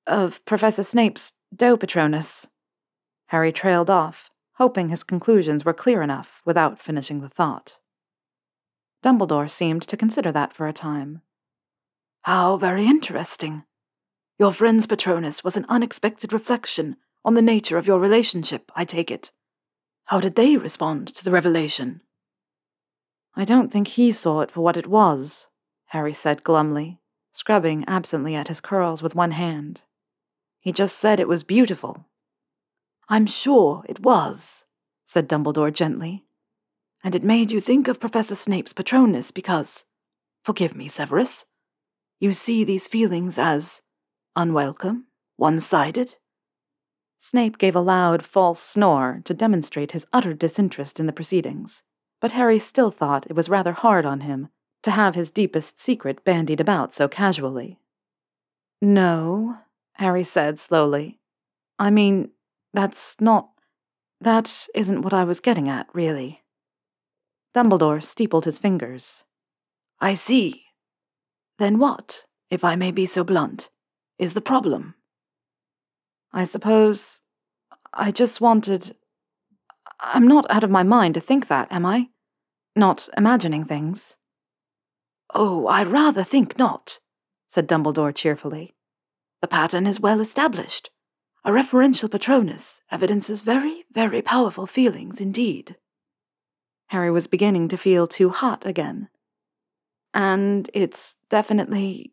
of 0.06 0.44
Professor 0.44 0.82
Snape's 0.82 1.32
Doe 1.54 1.76
Patronus. 1.76 2.48
Harry 3.28 3.52
trailed 3.52 3.90
off, 3.90 4.30
hoping 4.54 4.88
his 4.88 5.02
conclusions 5.02 5.64
were 5.64 5.72
clear 5.72 6.02
enough 6.02 6.40
without 6.44 6.80
finishing 6.80 7.20
the 7.20 7.28
thought. 7.28 7.78
Dumbledore 9.02 9.50
seemed 9.50 9.82
to 9.82 9.96
consider 9.96 10.32
that 10.32 10.52
for 10.52 10.66
a 10.66 10.72
time. 10.72 11.22
How 12.22 12.56
very 12.56 12.86
interesting. 12.86 13.64
Your 14.38 14.52
friend's 14.52 14.86
Patronus 14.86 15.44
was 15.44 15.56
an 15.56 15.66
unexpected 15.68 16.32
reflection 16.32 16.96
on 17.24 17.34
the 17.34 17.42
nature 17.42 17.78
of 17.78 17.86
your 17.86 17.98
relationship, 17.98 18.70
I 18.74 18.84
take 18.84 19.10
it. 19.10 19.32
How 20.06 20.20
did 20.20 20.36
they 20.36 20.56
respond 20.56 21.08
to 21.14 21.24
the 21.24 21.32
revelation? 21.32 22.00
I 23.36 23.44
don't 23.44 23.70
think 23.70 23.88
he 23.88 24.12
saw 24.12 24.40
it 24.40 24.50
for 24.50 24.62
what 24.62 24.78
it 24.78 24.86
was, 24.86 25.48
Harry 25.86 26.14
said 26.14 26.42
glumly, 26.42 27.00
scrubbing 27.34 27.84
absently 27.86 28.34
at 28.34 28.48
his 28.48 28.60
curls 28.60 29.02
with 29.02 29.14
one 29.14 29.32
hand. 29.32 29.82
He 30.58 30.72
just 30.72 30.98
said 30.98 31.20
it 31.20 31.28
was 31.28 31.42
beautiful. 31.44 32.06
I'm 33.08 33.26
sure 33.26 33.84
it 33.88 34.00
was, 34.00 34.64
said 35.04 35.28
Dumbledore 35.28 35.72
gently. 35.72 36.24
And 37.04 37.14
it 37.14 37.22
made 37.22 37.52
you 37.52 37.60
think 37.60 37.88
of 37.88 38.00
Professor 38.00 38.34
Snape's 38.34 38.72
Patronus 38.72 39.30
because, 39.30 39.84
forgive 40.42 40.74
me, 40.74 40.88
Severus, 40.88 41.44
you 42.18 42.32
see 42.32 42.64
these 42.64 42.88
feelings 42.88 43.38
as 43.38 43.82
unwelcome, 44.34 45.06
one 45.36 45.60
sided. 45.60 46.16
Snape 47.18 47.58
gave 47.58 47.76
a 47.76 47.80
loud, 47.80 48.24
false 48.24 48.60
snore 48.60 49.20
to 49.24 49.34
demonstrate 49.34 49.92
his 49.92 50.06
utter 50.12 50.32
disinterest 50.32 50.98
in 50.98 51.06
the 51.06 51.12
proceedings, 51.12 51.82
but 52.20 52.32
Harry 52.32 52.58
still 52.58 52.90
thought 52.90 53.26
it 53.26 53.36
was 53.36 53.48
rather 53.48 53.72
hard 53.72 54.06
on 54.06 54.20
him 54.20 54.48
to 54.82 54.90
have 54.90 55.14
his 55.14 55.30
deepest 55.30 55.80
secret 55.80 56.24
bandied 56.24 56.60
about 56.60 56.94
so 56.94 57.08
casually. 57.08 57.78
No, 58.80 59.58
Harry 59.94 60.24
said 60.24 60.58
slowly. 60.58 61.18
I 61.78 61.90
mean, 61.90 62.30
that's 62.72 63.16
not. 63.20 63.50
That 64.20 64.68
isn't 64.74 65.02
what 65.02 65.12
I 65.12 65.24
was 65.24 65.40
getting 65.40 65.68
at, 65.68 65.88
really. 65.92 66.42
Dumbledore 67.54 68.02
steepled 68.02 68.44
his 68.44 68.58
fingers. 68.58 69.24
I 70.00 70.14
see. 70.14 70.64
Then 71.58 71.78
what, 71.78 72.24
if 72.50 72.64
I 72.64 72.76
may 72.76 72.92
be 72.92 73.06
so 73.06 73.24
blunt, 73.24 73.70
is 74.18 74.34
the 74.34 74.40
problem? 74.40 74.94
I 76.32 76.44
suppose. 76.44 77.20
I 77.94 78.10
just 78.10 78.40
wanted. 78.40 78.96
I'm 80.00 80.26
not 80.28 80.46
out 80.50 80.64
of 80.64 80.70
my 80.70 80.82
mind 80.82 81.14
to 81.14 81.20
think 81.20 81.48
that, 81.48 81.70
am 81.70 81.86
I? 81.86 82.10
Not 82.74 83.08
imagining 83.16 83.64
things. 83.64 84.16
Oh, 85.34 85.66
I 85.66 85.82
rather 85.82 86.22
think 86.22 86.58
not, 86.58 87.00
said 87.48 87.68
Dumbledore 87.68 88.14
cheerfully. 88.14 88.74
The 89.40 89.48
pattern 89.48 89.86
is 89.86 90.00
well 90.00 90.20
established. 90.20 90.90
A 91.44 91.50
referential 91.50 92.10
Patronus 92.10 92.80
evidences 92.90 93.42
very, 93.42 93.84
very 93.92 94.20
powerful 94.20 94.66
feelings 94.66 95.20
indeed. 95.20 95.76
Harry 96.88 97.10
was 97.10 97.26
beginning 97.26 97.68
to 97.68 97.76
feel 97.76 98.06
too 98.06 98.30
hot 98.30 98.66
again. 98.66 99.08
And 100.12 100.70
it's 100.74 101.16
definitely. 101.30 102.12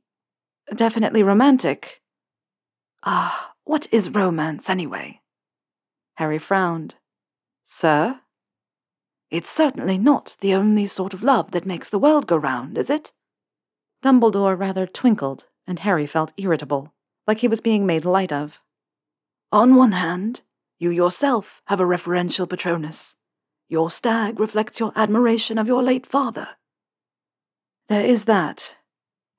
definitely 0.75 1.23
romantic. 1.23 2.01
Ah, 3.03 3.53
what 3.63 3.87
is 3.91 4.09
romance 4.09 4.69
anyway? 4.69 5.21
Harry 6.15 6.39
frowned. 6.39 6.95
Sir? 7.63 8.19
It's 9.31 9.49
certainly 9.49 9.97
not 9.97 10.37
the 10.41 10.53
only 10.53 10.85
sort 10.85 11.13
of 11.13 11.23
love 11.23 11.51
that 11.51 11.65
makes 11.65 11.89
the 11.89 11.97
world 11.97 12.27
go 12.27 12.37
round, 12.37 12.77
is 12.77 12.89
it? 12.89 13.11
Dumbledore 14.03 14.59
rather 14.59 14.85
twinkled, 14.85 15.47
and 15.65 15.79
Harry 15.79 16.05
felt 16.05 16.33
irritable, 16.37 16.93
like 17.25 17.39
he 17.39 17.47
was 17.47 17.61
being 17.61 17.85
made 17.85 18.05
light 18.05 18.31
of. 18.31 18.61
On 19.51 19.75
one 19.75 19.93
hand, 19.93 20.41
you 20.77 20.89
yourself 20.91 21.61
have 21.65 21.79
a 21.79 21.85
referential 21.85 22.49
Patronus. 22.49 23.15
Your 23.69 23.89
stag 23.89 24.39
reflects 24.39 24.79
your 24.79 24.91
admiration 24.95 25.57
of 25.57 25.67
your 25.67 25.81
late 25.81 26.05
father. 26.05 26.49
There 27.87 28.05
is 28.05 28.25
that. 28.25 28.75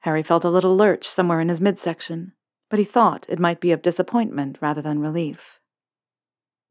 Harry 0.00 0.22
felt 0.22 0.44
a 0.44 0.50
little 0.50 0.76
lurch 0.76 1.06
somewhere 1.06 1.40
in 1.40 1.50
his 1.50 1.60
midsection, 1.60 2.32
but 2.70 2.78
he 2.78 2.84
thought 2.84 3.26
it 3.28 3.38
might 3.38 3.60
be 3.60 3.70
of 3.70 3.82
disappointment 3.82 4.58
rather 4.60 4.82
than 4.82 4.98
relief. 4.98 5.60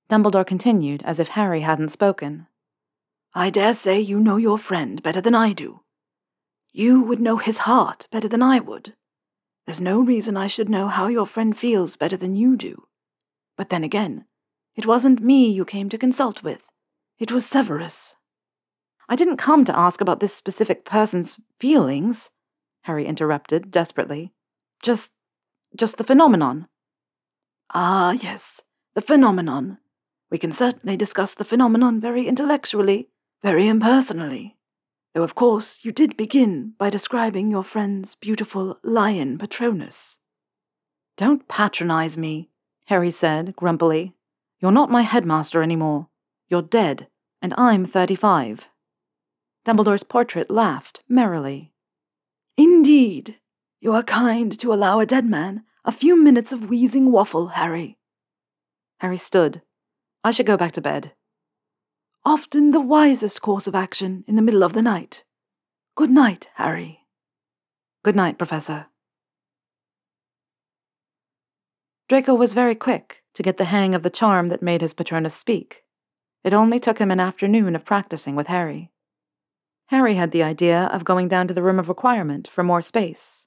Dumbledore 0.09 0.45
continued 0.45 1.01
as 1.03 1.19
if 1.19 1.29
Harry 1.29 1.61
hadn't 1.61 1.89
spoken. 1.89 2.47
I 3.33 3.49
dare 3.49 3.73
say 3.73 3.99
you 3.99 4.19
know 4.19 4.37
your 4.37 4.57
friend 4.57 5.01
better 5.01 5.21
than 5.21 5.33
I 5.33 5.53
do. 5.53 5.81
You 6.71 7.01
would 7.01 7.19
know 7.19 7.37
his 7.37 7.59
heart 7.59 8.07
better 8.11 8.27
than 8.27 8.43
I 8.43 8.59
would. 8.59 8.95
There's 9.65 9.81
no 9.81 10.01
reason 10.01 10.35
I 10.35 10.47
should 10.47 10.69
know 10.69 10.87
how 10.87 11.07
your 11.07 11.25
friend 11.25 11.57
feels 11.57 11.95
better 11.95 12.17
than 12.17 12.35
you 12.35 12.55
do. 12.55 12.87
But 13.57 13.69
then 13.69 13.83
again, 13.83 14.25
it 14.75 14.85
wasn't 14.85 15.21
me 15.21 15.49
you 15.49 15.65
came 15.65 15.89
to 15.89 15.97
consult 15.97 16.43
with. 16.43 16.63
It 17.19 17.31
was 17.31 17.45
Severus. 17.45 18.15
I 19.07 19.15
didn't 19.15 19.37
come 19.37 19.65
to 19.65 19.77
ask 19.77 20.01
about 20.01 20.19
this 20.19 20.33
specific 20.33 20.85
person's 20.85 21.39
feelings, 21.59 22.29
Harry 22.81 23.05
interrupted 23.05 23.71
desperately. 23.71 24.33
Just. 24.81 25.11
just 25.75 25.97
the 25.97 26.03
phenomenon. 26.03 26.67
Ah, 27.73 28.11
yes, 28.11 28.61
the 28.93 29.01
phenomenon. 29.01 29.77
We 30.33 30.39
can 30.39 30.51
certainly 30.51 30.97
discuss 30.97 31.35
the 31.35 31.45
phenomenon 31.45 32.01
very 32.01 32.27
intellectually, 32.27 33.07
very 33.43 33.67
impersonally. 33.67 34.57
Though, 35.13 35.21
of 35.21 35.35
course, 35.35 35.85
you 35.85 35.91
did 35.91 36.17
begin 36.17 36.73
by 36.79 36.89
describing 36.89 37.51
your 37.51 37.63
friend's 37.63 38.15
beautiful 38.15 38.79
lion 38.83 39.37
Patronus. 39.37 40.17
Don't 41.17 41.47
patronize 41.47 42.17
me, 42.17 42.49
Harry 42.87 43.11
said 43.11 43.55
grumpily. 43.55 44.15
You're 44.59 44.71
not 44.71 44.89
my 44.89 45.03
headmaster 45.03 45.61
anymore. 45.61 46.07
You're 46.49 46.63
dead, 46.63 47.09
and 47.39 47.53
I'm 47.55 47.85
35. 47.85 48.69
Dumbledore's 49.65 50.03
portrait 50.03 50.49
laughed 50.49 51.03
merrily. 51.07 51.73
Indeed. 52.57 53.37
You 53.79 53.93
are 53.93 54.01
kind 54.01 54.57
to 54.57 54.73
allow 54.73 54.99
a 54.99 55.05
dead 55.05 55.27
man 55.27 55.61
a 55.85 55.91
few 55.91 56.19
minutes 56.19 56.51
of 56.51 56.71
wheezing 56.71 57.11
waffle, 57.11 57.49
Harry. 57.49 57.99
Harry 58.97 59.19
stood. 59.19 59.61
I 60.23 60.31
should 60.31 60.45
go 60.45 60.57
back 60.57 60.71
to 60.73 60.81
bed. 60.81 61.13
Often 62.25 62.71
the 62.71 62.79
wisest 62.79 63.41
course 63.41 63.67
of 63.67 63.75
action 63.75 64.23
in 64.27 64.35
the 64.35 64.41
middle 64.41 64.63
of 64.63 64.73
the 64.73 64.81
night. 64.81 65.23
Good 65.95 66.09
night, 66.09 66.49
Harry. 66.55 67.01
Good 68.03 68.15
night, 68.15 68.37
Professor. 68.37 68.87
Draco 72.07 72.33
was 72.33 72.53
very 72.53 72.75
quick 72.75 73.23
to 73.33 73.43
get 73.43 73.57
the 73.57 73.65
hang 73.65 73.93
of 73.93 74.03
the 74.03 74.09
charm 74.09 74.47
that 74.47 74.61
made 74.61 74.81
his 74.81 74.93
Patronus 74.93 75.35
speak. 75.35 75.83
It 76.43 76.53
only 76.53 76.79
took 76.79 76.99
him 76.99 77.11
an 77.11 77.19
afternoon 77.19 77.75
of 77.75 77.85
practicing 77.85 78.35
with 78.35 78.47
Harry. 78.47 78.91
Harry 79.87 80.15
had 80.15 80.31
the 80.31 80.43
idea 80.43 80.85
of 80.93 81.05
going 81.05 81.27
down 81.27 81.47
to 81.47 81.53
the 81.53 81.63
Room 81.63 81.79
of 81.79 81.89
Requirement 81.89 82.47
for 82.47 82.63
more 82.63 82.81
space. 82.81 83.45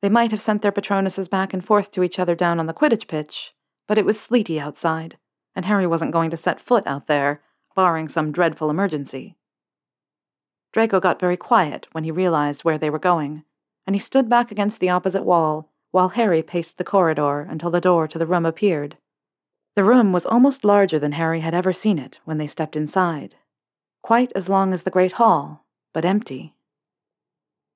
They 0.00 0.08
might 0.08 0.30
have 0.30 0.40
sent 0.40 0.62
their 0.62 0.72
Patronuses 0.72 1.28
back 1.28 1.52
and 1.52 1.64
forth 1.64 1.90
to 1.92 2.02
each 2.02 2.18
other 2.18 2.34
down 2.34 2.58
on 2.58 2.66
the 2.66 2.74
Quidditch 2.74 3.08
pitch, 3.08 3.54
but 3.86 3.98
it 3.98 4.04
was 4.04 4.18
sleety 4.18 4.58
outside, 4.58 5.18
and 5.58 5.66
Harry 5.66 5.88
wasn't 5.88 6.12
going 6.12 6.30
to 6.30 6.36
set 6.36 6.60
foot 6.60 6.86
out 6.86 7.08
there, 7.08 7.42
barring 7.74 8.08
some 8.08 8.30
dreadful 8.30 8.70
emergency. 8.70 9.34
Draco 10.72 11.00
got 11.00 11.18
very 11.18 11.36
quiet 11.36 11.88
when 11.90 12.04
he 12.04 12.12
realized 12.12 12.62
where 12.62 12.78
they 12.78 12.88
were 12.88 12.98
going, 13.00 13.42
and 13.84 13.96
he 13.96 13.98
stood 13.98 14.28
back 14.28 14.52
against 14.52 14.78
the 14.78 14.88
opposite 14.88 15.24
wall 15.24 15.72
while 15.90 16.10
Harry 16.10 16.44
paced 16.44 16.78
the 16.78 16.84
corridor 16.84 17.40
until 17.40 17.72
the 17.72 17.80
door 17.80 18.06
to 18.06 18.20
the 18.20 18.24
room 18.24 18.46
appeared. 18.46 18.98
The 19.74 19.82
room 19.82 20.12
was 20.12 20.24
almost 20.24 20.64
larger 20.64 21.00
than 21.00 21.10
Harry 21.10 21.40
had 21.40 21.54
ever 21.54 21.72
seen 21.72 21.98
it 21.98 22.20
when 22.24 22.38
they 22.38 22.46
stepped 22.46 22.76
inside. 22.76 23.34
Quite 24.00 24.30
as 24.36 24.48
long 24.48 24.72
as 24.72 24.84
the 24.84 24.92
Great 24.92 25.14
Hall, 25.14 25.66
but 25.92 26.04
empty. 26.04 26.54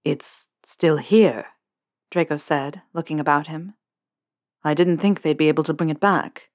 It's 0.04 0.46
still 0.64 0.98
here, 0.98 1.46
Draco 2.12 2.36
said, 2.36 2.82
looking 2.92 3.18
about 3.18 3.48
him. 3.48 3.74
I 4.62 4.72
didn't 4.72 4.98
think 4.98 5.22
they'd 5.22 5.36
be 5.36 5.48
able 5.48 5.64
to 5.64 5.74
bring 5.74 5.90
it 5.90 5.98
back. 5.98 6.50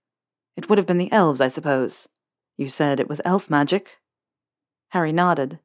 It 0.58 0.68
would 0.68 0.78
have 0.78 0.88
been 0.88 0.98
the 0.98 1.12
elves, 1.12 1.40
I 1.40 1.48
suppose. 1.48 2.10
You 2.58 2.68
said 2.68 3.00
it 3.00 3.08
was 3.08 3.22
elf 3.24 3.50
magic? 3.50 4.00
Harry 4.90 5.12
nodded. 5.12 5.60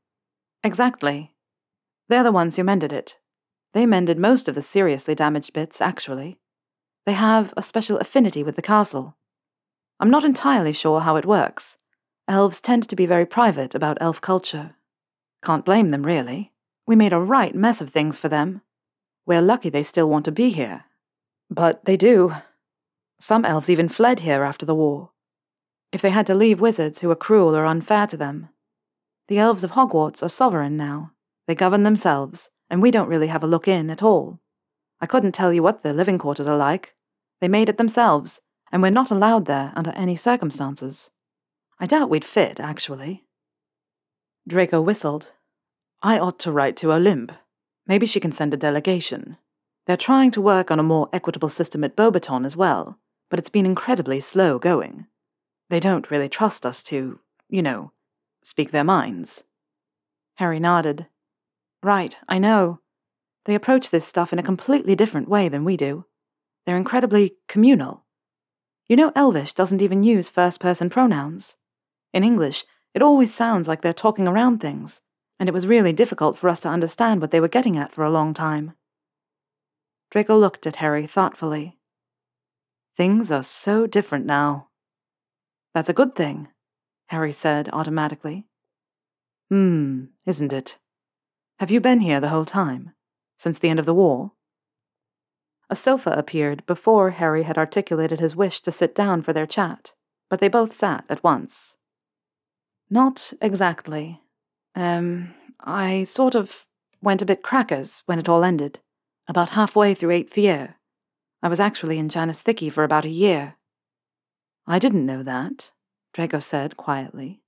Exactly. 0.63 1.35
They're 2.09 2.23
the 2.23 2.31
ones 2.31 2.57
who 2.57 2.65
mended 2.65 2.93
it. 2.93 3.19
They 3.73 3.87
mended 3.87 4.19
most 4.19 4.49
of 4.49 4.55
the 4.55 4.63
seriously 4.63 5.15
damaged 5.15 5.55
bits, 5.55 5.81
actually. 5.81 6.39
They 7.07 7.15
have 7.15 7.55
a 7.57 7.63
special 7.63 7.99
affinity 7.99 8.43
with 8.43 8.55
the 8.55 8.63
castle. 8.63 9.17
I'm 9.99 10.11
not 10.11 10.25
entirely 10.25 10.75
sure 10.75 11.01
how 11.01 11.17
it 11.17 11.25
works. 11.25 11.79
Elves 12.29 12.61
tend 12.61 12.89
to 12.89 12.97
be 12.97 13.07
very 13.07 13.27
private 13.27 13.75
about 13.75 13.99
elf 14.01 14.21
culture. 14.21 14.77
Can't 15.43 15.65
blame 15.65 15.91
them, 15.91 16.05
really. 16.05 16.53
We 16.87 16.97
made 16.97 17.13
a 17.13 17.19
right 17.19 17.55
mess 17.55 17.81
of 17.81 17.91
things 17.91 18.19
for 18.19 18.29
them. 18.29 18.61
We're 19.27 19.43
lucky 19.43 19.71
they 19.71 19.83
still 19.83 20.09
want 20.09 20.27
to 20.27 20.33
be 20.33 20.51
here. 20.51 20.85
But 21.49 21.85
they 21.87 21.97
do. 21.97 22.35
Some 23.23 23.45
elves 23.45 23.71
even 23.71 23.89
fled 23.89 24.19
here 24.19 24.43
after 24.43 24.67
the 24.67 24.75
war. 24.75 25.13
If 25.93 26.03
they 26.03 26.11
had 26.11 26.27
to 26.27 26.35
leave 26.35 26.61
wizards 26.61 27.01
who 27.01 27.09
were 27.09 27.15
cruel 27.15 27.55
or 27.55 27.67
unfair 27.67 28.09
to 28.09 28.17
them. 28.17 28.49
The 29.29 29.39
elves 29.39 29.63
of 29.63 29.71
Hogwarts 29.71 30.25
are 30.25 30.29
sovereign 30.29 30.77
now. 30.77 31.13
They 31.47 31.55
govern 31.55 31.85
themselves, 31.85 32.51
and 32.69 32.83
we 32.83 32.91
don't 32.91 33.07
really 33.07 33.29
have 33.29 33.45
a 33.45 33.47
look 33.47 33.69
in 33.69 33.91
at 33.91 34.03
all. 34.03 34.41
I 35.01 35.07
couldn't 35.07 35.37
tell 35.37 35.53
you 35.53 35.63
what 35.63 35.85
their 35.85 35.93
living 35.93 36.19
quarters 36.19 36.49
are 36.49 36.57
like. 36.57 36.97
They 37.41 37.47
made 37.47 37.69
it 37.69 37.79
themselves, 37.79 38.41
and 38.73 38.83
we're 38.83 38.91
not 38.91 39.13
allowed 39.13 39.47
there 39.47 39.73
under 39.77 39.93
any 39.93 40.17
circumstances. 40.17 41.13
I 41.79 41.87
doubt 41.87 42.11
we'd 42.11 42.25
fit, 42.25 42.59
actually. 42.59 43.25
Draco 44.49 44.81
whistled. 44.81 45.31
I 46.03 46.19
ought 46.19 46.41
to 46.41 46.51
write 46.51 46.77
to 46.79 46.93
Olympe. 46.93 47.35
Maybe 47.87 48.05
she 48.05 48.19
can 48.19 48.33
send 48.33 48.53
a 48.53 48.57
delegation. 48.57 49.37
They're 49.87 49.97
trying 49.97 50.33
to 50.33 50.41
work 50.41 50.73
on 50.73 50.81
a 50.81 50.83
more 50.83 51.09
equitable 51.13 51.51
system 51.51 51.85
at 51.85 51.95
Beauxbatons 51.95 52.47
as 52.47 52.57
well, 52.57 52.99
but 53.33 53.39
it's 53.39 53.49
been 53.49 53.65
incredibly 53.65 54.21
slow 54.21 54.59
going. 54.59 55.07
They 55.71 55.81
don't 55.81 56.11
really 56.11 56.29
trust 56.29 56.67
us 56.67 56.83
to, 56.83 57.19
you 57.49 57.63
know, 57.63 57.91
speak 58.45 58.73
their 58.73 58.85
minds. 58.85 59.43
Harry 60.35 60.61
nodded. 60.61 61.07
Right, 61.83 62.15
I 62.29 62.39
know. 62.39 62.81
They 63.47 63.55
approach 63.55 63.89
this 63.89 64.05
stuff 64.05 64.35
in 64.35 64.39
a 64.39 64.43
completely 64.43 64.95
different 64.95 65.31
way 65.31 65.49
than 65.49 65.65
we 65.65 65.79
do. 65.79 66.05
They're 66.67 66.77
incredibly 66.77 67.37
communal. 67.49 68.05
You 68.87 68.97
know, 68.97 69.13
Elvish 69.17 69.55
doesn't 69.55 69.81
even 69.81 70.03
use 70.03 70.29
first 70.29 70.61
person 70.61 70.91
pronouns. 70.91 71.57
In 72.13 72.25
English, 72.25 72.67
it 72.93 73.01
always 73.01 73.33
sounds 73.33 73.67
like 73.67 73.81
they're 73.81 73.95
talking 73.95 74.29
around 74.29 74.59
things, 74.59 75.01
and 75.41 75.49
it 75.49 75.55
was 75.55 75.67
really 75.67 75.95
difficult 75.95 76.37
for 76.37 76.51
us 76.51 76.61
to 76.61 76.69
understand 76.69 77.23
what 77.23 77.31
they 77.31 77.41
were 77.41 77.49
getting 77.49 77.79
at 77.79 77.93
for 77.93 78.05
a 78.05 78.11
long 78.11 78.35
time. 78.35 78.75
Draco 80.11 80.37
looked 80.37 80.67
at 80.67 80.77
Harry 80.77 81.07
thoughtfully. 81.07 81.79
Things 82.97 83.31
are 83.31 83.43
so 83.43 83.87
different 83.87 84.27
now. 84.27 84.69
That's 85.75 85.89
a 85.89 85.95
good 85.95 86.15
thing, 86.15 86.49
Harry 87.07 87.33
said 87.33 87.71
automatically. 87.73 88.47
Hmm, 89.51 90.05
isn't 90.27 90.53
it? 90.53 90.79
Have 91.59 91.71
you 91.71 91.81
been 91.81 92.01
here 92.01 92.21
the 92.21 92.29
whole 92.29 92.45
time? 92.45 92.93
Since 93.39 93.59
the 93.59 93.69
end 93.69 93.79
of 93.79 93.87
the 93.87 93.95
war? 93.95 94.33
A 95.71 95.75
sofa 95.75 96.11
appeared 96.11 96.67
before 96.67 97.11
Harry 97.11 97.45
had 97.45 97.57
articulated 97.57 98.21
his 98.21 98.37
wish 98.37 98.61
to 98.63 98.71
sit 98.71 98.95
down 98.95 99.23
for 99.23 99.33
their 99.33 99.47
chat, 99.47 99.95
but 100.29 100.41
they 100.41 100.49
both 100.49 100.75
sat 100.75 101.05
at 101.09 101.25
once. 101.25 101.77
Not 102.91 103.33
exactly. 103.41 104.21
Um, 104.75 105.35
I 105.61 106.05
sort 106.05 106.35
of 106.35 106.67
went 107.01 107.23
a 107.23 107.27
bit 107.27 107.43
crackers 107.43 108.03
when 108.05 108.19
it 108.19 108.29
all 108.29 108.45
ended, 108.45 108.81
about 109.29 109.51
halfway 109.51 109.95
through 109.95 110.11
eighth 110.11 110.37
year. 110.37 110.77
I 111.43 111.49
was 111.49 111.59
actually 111.59 111.99
in 111.99 112.09
Janus 112.09 112.41
Thickey 112.41 112.71
for 112.71 112.85
about 112.85 113.05
a 113.05 113.11
year. 113.11 113.57
I 114.67 114.79
didn't 114.79 115.05
know 115.05 115.25
that, 115.25 115.73
Draco 116.15 116.39
said 116.39 116.77
quietly. 116.77 117.43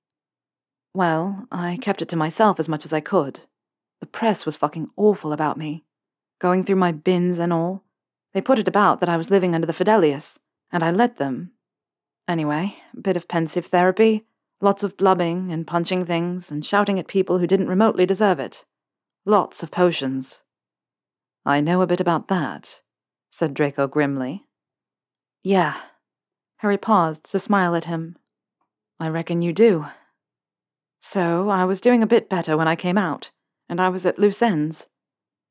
Well, 0.93 1.47
I 1.53 1.79
kept 1.81 2.03
it 2.03 2.09
to 2.11 2.17
myself 2.17 2.59
as 2.59 2.69
much 2.69 2.85
as 2.85 2.93
I 2.93 3.01
could. 3.01 3.41
The 4.01 4.07
press 4.07 4.45
was 4.45 4.57
fucking 4.57 4.91
awful 4.97 5.33
about 5.33 5.57
me. 5.57 5.85
Going 6.41 6.65
through 6.65 6.77
my 6.77 6.93
bins 6.93 7.39
and 7.39 7.53
all. 7.53 7.85
They 8.33 8.41
put 8.41 8.59
it 8.59 8.69
about 8.69 9.01
that 9.01 9.09
I 9.09 9.17
was 9.17 9.31
living 9.31 9.55
under 9.55 9.67
the 9.67 9.73
Fidelius, 9.73 10.39
and 10.73 10.83
I 10.83 10.91
let 10.91 11.19
them. 11.19 11.53
Anyway, 12.27 12.77
a 12.97 13.01
bit 13.01 13.17
of 13.17 13.29
Pensieve 13.29 13.67
therapy, 13.67 14.25
lots 14.61 14.83
of 14.83 14.97
blubbing 14.97 15.53
and 15.53 15.67
punching 15.67 16.05
things 16.05 16.51
and 16.51 16.65
shouting 16.65 16.99
at 16.99 17.07
people 17.07 17.39
who 17.39 17.47
didn't 17.47 17.69
remotely 17.69 18.07
deserve 18.07 18.41
it. 18.41 18.65
Lots 19.25 19.63
of 19.63 19.71
potions. 19.71 20.43
I 21.47 21.61
know 21.61 21.81
a 21.81 21.87
bit 21.87 22.01
about 22.01 22.29
that, 22.29 22.83
said 23.35 23.53
Draco 23.53 23.89
grimly. 23.89 24.47
Yeah. 25.43 25.75
Harry 26.59 26.79
paused 26.79 27.25
to 27.33 27.41
smile 27.41 27.75
at 27.75 27.87
him. 27.87 28.17
I 29.01 29.09
reckon 29.09 29.43
you 29.43 29.53
do. 29.53 29.87
So, 31.01 31.49
I 31.49 31.65
was 31.65 31.81
doing 31.81 32.01
a 32.01 32.07
bit 32.07 32.31
better 32.31 32.57
when 32.57 32.69
I 32.69 32.77
came 32.77 32.97
out 32.97 33.33
and 33.69 33.81
I 33.81 33.89
was 33.89 34.07
at 34.07 34.21
loose 34.21 34.41
ends. 34.41 34.87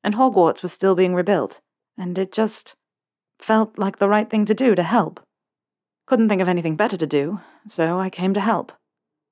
And 0.02 0.14
Hogwarts 0.14 0.62
was 0.62 0.72
still 0.72 0.94
being 0.94 1.14
rebuilt, 1.14 1.60
and 1.98 2.18
it 2.18 2.32
just 2.32 2.74
felt 3.38 3.78
like 3.78 3.98
the 3.98 4.08
right 4.08 4.30
thing 4.30 4.46
to 4.46 4.54
do 4.54 4.74
to 4.74 4.82
help. 4.82 5.20
Couldn't 6.06 6.30
think 6.30 6.40
of 6.40 6.48
anything 6.48 6.76
better 6.76 6.96
to 6.96 7.06
do, 7.06 7.40
so 7.68 8.00
I 8.00 8.08
came 8.08 8.32
to 8.32 8.40
help. 8.40 8.72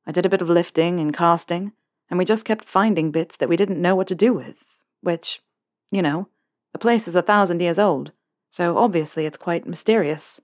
I 0.06 0.12
did 0.12 0.26
a 0.26 0.30
bit 0.30 0.42
of 0.42 0.50
lifting 0.50 1.00
and 1.00 1.16
casting, 1.16 1.72
and 2.10 2.18
we 2.18 2.26
just 2.26 2.44
kept 2.44 2.68
finding 2.68 3.12
bits 3.12 3.38
that 3.38 3.48
we 3.48 3.56
didn't 3.56 3.80
know 3.80 3.96
what 3.96 4.08
to 4.08 4.14
do 4.14 4.34
with, 4.34 4.76
which, 5.00 5.40
you 5.90 6.02
know, 6.02 6.28
the 6.72 6.78
place 6.78 7.08
is 7.08 7.16
a 7.16 7.22
thousand 7.22 7.60
years 7.60 7.78
old, 7.78 8.12
so 8.52 8.76
obviously 8.76 9.26
it's 9.26 9.38
quite 9.38 9.66
mysterious. 9.66 10.40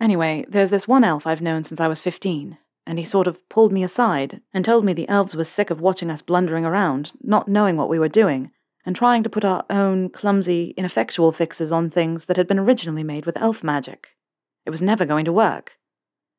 Anyway, 0.00 0.44
there's 0.48 0.70
this 0.70 0.88
one 0.88 1.04
elf 1.04 1.26
I've 1.26 1.42
known 1.42 1.62
since 1.62 1.78
I 1.78 1.86
was 1.86 2.00
fifteen, 2.00 2.58
and 2.86 2.98
he 2.98 3.04
sort 3.04 3.28
of 3.28 3.48
pulled 3.48 3.70
me 3.70 3.84
aside 3.84 4.40
and 4.52 4.64
told 4.64 4.84
me 4.84 4.94
the 4.94 5.08
elves 5.08 5.36
were 5.36 5.44
sick 5.44 5.70
of 5.70 5.80
watching 5.80 6.10
us 6.10 6.22
blundering 6.22 6.64
around, 6.64 7.12
not 7.22 7.46
knowing 7.46 7.76
what 7.76 7.90
we 7.90 7.98
were 7.98 8.08
doing, 8.08 8.50
and 8.84 8.96
trying 8.96 9.22
to 9.22 9.30
put 9.30 9.44
our 9.44 9.64
own 9.70 10.08
clumsy, 10.08 10.74
ineffectual 10.76 11.30
fixes 11.30 11.70
on 11.70 11.90
things 11.90 12.24
that 12.24 12.36
had 12.38 12.48
been 12.48 12.58
originally 12.58 13.04
made 13.04 13.26
with 13.26 13.36
elf 13.36 13.62
magic. 13.62 14.16
It 14.64 14.70
was 14.70 14.82
never 14.82 15.04
going 15.04 15.26
to 15.26 15.32
work. 15.32 15.78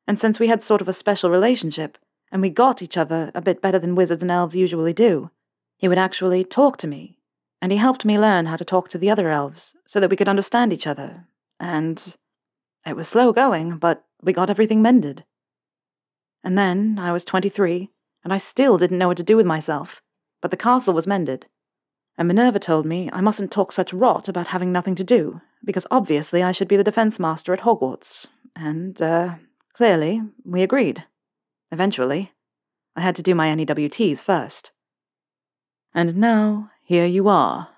And 0.06 0.18
since 0.18 0.38
we 0.38 0.48
had 0.48 0.62
sort 0.62 0.80
of 0.80 0.88
a 0.88 0.92
special 0.92 1.30
relationship, 1.30 1.96
and 2.32 2.42
we 2.42 2.50
got 2.50 2.82
each 2.82 2.96
other 2.96 3.30
a 3.32 3.40
bit 3.40 3.62
better 3.62 3.78
than 3.78 3.94
wizards 3.94 4.22
and 4.22 4.30
elves 4.30 4.56
usually 4.56 4.92
do, 4.92 5.30
he 5.78 5.86
would 5.86 5.98
actually 5.98 6.44
talk 6.44 6.76
to 6.78 6.88
me 6.88 7.16
and 7.64 7.72
he 7.72 7.78
helped 7.78 8.04
me 8.04 8.18
learn 8.18 8.44
how 8.44 8.56
to 8.56 8.64
talk 8.64 8.90
to 8.90 8.98
the 8.98 9.08
other 9.08 9.30
elves 9.30 9.74
so 9.86 9.98
that 9.98 10.10
we 10.10 10.16
could 10.16 10.28
understand 10.28 10.70
each 10.70 10.86
other. 10.86 11.26
And 11.58 12.14
it 12.84 12.94
was 12.94 13.08
slow 13.08 13.32
going, 13.32 13.78
but 13.78 14.04
we 14.20 14.34
got 14.34 14.50
everything 14.50 14.82
mended. 14.82 15.24
And 16.42 16.58
then 16.58 16.98
I 16.98 17.10
was 17.10 17.24
23, 17.24 17.88
and 18.22 18.34
I 18.34 18.36
still 18.36 18.76
didn't 18.76 18.98
know 18.98 19.08
what 19.08 19.16
to 19.16 19.22
do 19.22 19.38
with 19.38 19.46
myself, 19.46 20.02
but 20.42 20.50
the 20.50 20.58
castle 20.58 20.92
was 20.92 21.06
mended. 21.06 21.46
And 22.18 22.28
Minerva 22.28 22.58
told 22.58 22.84
me 22.84 23.08
I 23.14 23.22
mustn't 23.22 23.50
talk 23.50 23.72
such 23.72 23.94
rot 23.94 24.28
about 24.28 24.48
having 24.48 24.70
nothing 24.70 24.96
to 24.96 25.02
do, 25.02 25.40
because 25.64 25.86
obviously 25.90 26.42
I 26.42 26.52
should 26.52 26.68
be 26.68 26.76
the 26.76 26.84
defense 26.84 27.18
master 27.18 27.54
at 27.54 27.60
Hogwarts. 27.60 28.26
And, 28.54 29.00
uh, 29.00 29.36
clearly, 29.72 30.20
we 30.44 30.62
agreed. 30.62 31.04
Eventually. 31.72 32.30
I 32.94 33.00
had 33.00 33.16
to 33.16 33.22
do 33.22 33.34
my 33.34 33.48
NEWTs 33.48 34.20
first. 34.20 34.72
And 35.94 36.16
now, 36.16 36.70
here 36.84 37.06
you 37.06 37.28
are. 37.28 37.68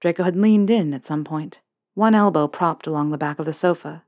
Draco 0.00 0.22
had 0.22 0.36
leaned 0.36 0.68
in 0.68 0.92
at 0.92 1.06
some 1.06 1.24
point, 1.24 1.62
one 1.94 2.14
elbow 2.14 2.46
propped 2.46 2.86
along 2.86 3.10
the 3.10 3.16
back 3.16 3.38
of 3.38 3.46
the 3.46 3.54
sofa. 3.54 4.04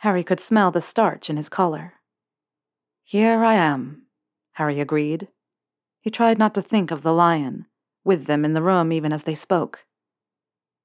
Harry 0.00 0.22
could 0.22 0.40
smell 0.40 0.70
the 0.70 0.80
starch 0.82 1.30
in 1.30 1.38
his 1.38 1.48
collar. 1.48 1.94
Here 3.02 3.42
I 3.42 3.54
am, 3.54 4.02
Harry 4.52 4.78
agreed. 4.78 5.28
He 6.02 6.10
tried 6.10 6.38
not 6.38 6.54
to 6.54 6.62
think 6.62 6.90
of 6.90 7.02
the 7.02 7.14
lion, 7.14 7.64
with 8.04 8.26
them 8.26 8.44
in 8.44 8.52
the 8.52 8.62
room 8.62 8.92
even 8.92 9.10
as 9.10 9.22
they 9.22 9.34
spoke. 9.34 9.86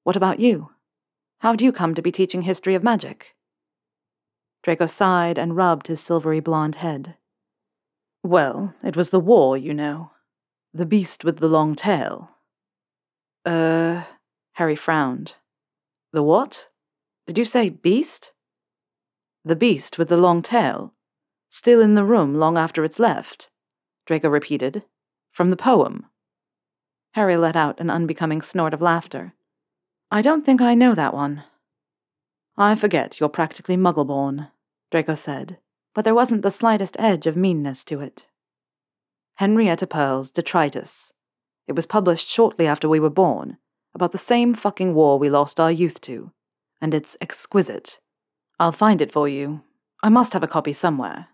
What 0.02 0.16
about 0.16 0.40
you? 0.40 0.70
How'd 1.40 1.60
you 1.60 1.72
come 1.72 1.94
to 1.94 2.02
be 2.02 2.10
teaching 2.10 2.42
history 2.42 2.74
of 2.74 2.82
magic? 2.82 3.36
Draco 4.62 4.86
sighed 4.86 5.38
and 5.38 5.56
rubbed 5.56 5.88
his 5.88 6.00
silvery 6.00 6.40
blonde 6.40 6.76
head. 6.76 7.16
Well, 8.22 8.74
it 8.82 8.96
was 8.96 9.10
the 9.10 9.20
war, 9.20 9.58
you 9.58 9.74
know. 9.74 10.12
The 10.72 10.86
beast 10.86 11.22
with 11.22 11.38
the 11.38 11.48
long 11.48 11.74
tail. 11.74 12.30
Uh, 13.44 14.04
Harry 14.52 14.76
frowned. 14.76 15.36
The 16.12 16.22
what? 16.22 16.68
Did 17.26 17.38
you 17.38 17.44
say 17.44 17.68
beast? 17.68 18.32
The 19.44 19.56
beast 19.56 19.98
with 19.98 20.08
the 20.08 20.16
long 20.16 20.42
tail. 20.42 20.94
Still 21.48 21.80
in 21.80 21.94
the 21.94 22.04
room 22.04 22.34
long 22.34 22.56
after 22.56 22.84
it's 22.84 22.98
left, 22.98 23.50
Draco 24.06 24.28
repeated. 24.28 24.84
From 25.32 25.50
the 25.50 25.56
poem. 25.56 26.06
Harry 27.12 27.36
let 27.36 27.56
out 27.56 27.80
an 27.80 27.90
unbecoming 27.90 28.42
snort 28.42 28.72
of 28.74 28.82
laughter. 28.82 29.34
I 30.10 30.22
don't 30.22 30.44
think 30.44 30.60
I 30.60 30.74
know 30.74 30.94
that 30.94 31.14
one. 31.14 31.44
I 32.56 32.74
forget 32.74 33.18
you're 33.18 33.28
practically 33.28 33.76
muggle 33.76 34.06
born, 34.06 34.48
Draco 34.90 35.14
said, 35.14 35.58
but 35.94 36.04
there 36.04 36.14
wasn't 36.14 36.42
the 36.42 36.50
slightest 36.50 36.96
edge 36.98 37.26
of 37.26 37.36
meanness 37.36 37.84
to 37.84 38.00
it. 38.00 38.26
Henrietta 39.36 39.86
Pearl's 39.86 40.30
Detritus. 40.30 41.12
It 41.66 41.72
was 41.72 41.86
published 41.86 42.28
shortly 42.28 42.66
after 42.66 42.88
we 42.88 43.00
were 43.00 43.10
born, 43.10 43.58
about 43.94 44.12
the 44.12 44.18
same 44.18 44.54
fucking 44.54 44.94
war 44.94 45.18
we 45.18 45.30
lost 45.30 45.60
our 45.60 45.70
youth 45.70 46.00
to, 46.02 46.32
and 46.80 46.94
it's 46.94 47.16
exquisite. 47.20 48.00
I'll 48.58 48.72
find 48.72 49.00
it 49.00 49.12
for 49.12 49.28
you. 49.28 49.62
I 50.02 50.08
must 50.08 50.32
have 50.32 50.42
a 50.42 50.48
copy 50.48 50.72
somewhere. 50.72 51.28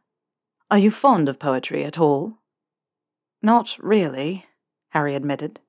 Are 0.70 0.78
you 0.78 0.90
fond 0.90 1.28
of 1.28 1.38
poetry 1.38 1.84
at 1.84 1.98
all? 1.98 2.38
Not 3.42 3.76
really, 3.78 4.46
Harry 4.90 5.14
admitted. 5.14 5.60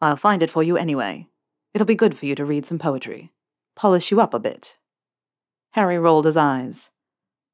I'll 0.00 0.16
find 0.16 0.42
it 0.42 0.50
for 0.50 0.62
you 0.62 0.76
anyway. 0.76 1.28
It'll 1.74 1.86
be 1.86 1.94
good 1.94 2.16
for 2.16 2.26
you 2.26 2.34
to 2.34 2.44
read 2.44 2.66
some 2.66 2.78
poetry. 2.78 3.32
Polish 3.76 4.10
you 4.10 4.20
up 4.20 4.34
a 4.34 4.38
bit. 4.38 4.76
Harry 5.72 5.98
rolled 5.98 6.24
his 6.24 6.36
eyes. 6.36 6.90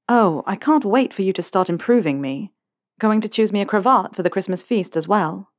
Oh, 0.08 0.42
I 0.46 0.56
can't 0.56 0.84
wait 0.84 1.12
for 1.12 1.22
you 1.22 1.32
to 1.34 1.42
start 1.42 1.68
improving 1.68 2.20
me. 2.20 2.52
Going 2.98 3.20
to 3.22 3.28
choose 3.28 3.52
me 3.52 3.60
a 3.60 3.66
cravat 3.66 4.14
for 4.14 4.22
the 4.22 4.30
Christmas 4.30 4.62
feast 4.62 4.96
as 4.96 5.08
well. 5.08 5.50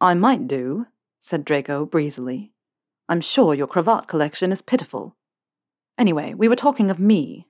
I 0.00 0.14
might 0.14 0.46
do, 0.46 0.86
said 1.20 1.44
Draco 1.44 1.84
breezily. 1.84 2.52
I'm 3.08 3.20
sure 3.20 3.54
your 3.54 3.66
cravat 3.66 4.06
collection 4.06 4.52
is 4.52 4.62
pitiful. 4.62 5.16
Anyway, 5.96 6.34
we 6.34 6.46
were 6.46 6.56
talking 6.56 6.90
of 6.90 7.00
me. 7.00 7.48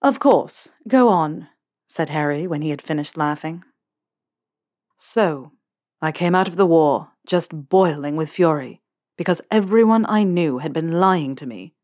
Of 0.00 0.18
course, 0.18 0.70
go 0.88 1.08
on, 1.08 1.48
said 1.88 2.08
Harry 2.08 2.46
when 2.46 2.62
he 2.62 2.70
had 2.70 2.80
finished 2.80 3.16
laughing. 3.16 3.64
So, 4.98 5.52
I 6.00 6.10
came 6.10 6.34
out 6.34 6.48
of 6.48 6.56
the 6.56 6.66
war 6.66 7.10
just 7.26 7.68
boiling 7.68 8.16
with 8.16 8.30
fury, 8.30 8.80
because 9.18 9.40
everyone 9.50 10.06
I 10.08 10.24
knew 10.24 10.58
had 10.58 10.72
been 10.72 10.92
lying 10.92 11.36
to 11.36 11.46
me. 11.46 11.74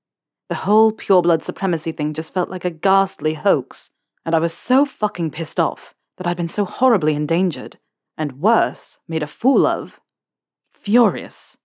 The 0.49 0.55
whole 0.55 0.93
pureblood 0.93 1.43
supremacy 1.43 1.93
thing 1.93 2.15
just 2.15 2.33
felt 2.33 2.49
like 2.49 2.65
a 2.65 2.71
ghastly 2.71 3.35
hoax, 3.35 3.91
and 4.25 4.35
I 4.35 4.39
was 4.39 4.55
so 4.55 4.85
fucking 4.85 5.31
pissed 5.31 5.61
off 5.61 5.95
that 6.17 6.27
I'd 6.27 6.37
been 6.37 6.49
so 6.49 6.65
horribly 6.65 7.15
endangered, 7.15 7.79
and 8.19 8.41
worse, 8.41 8.99
made 9.09 9.23
a 9.23 9.27
fool 9.27 9.67
of. 9.67 10.01
Furious. 10.75 11.57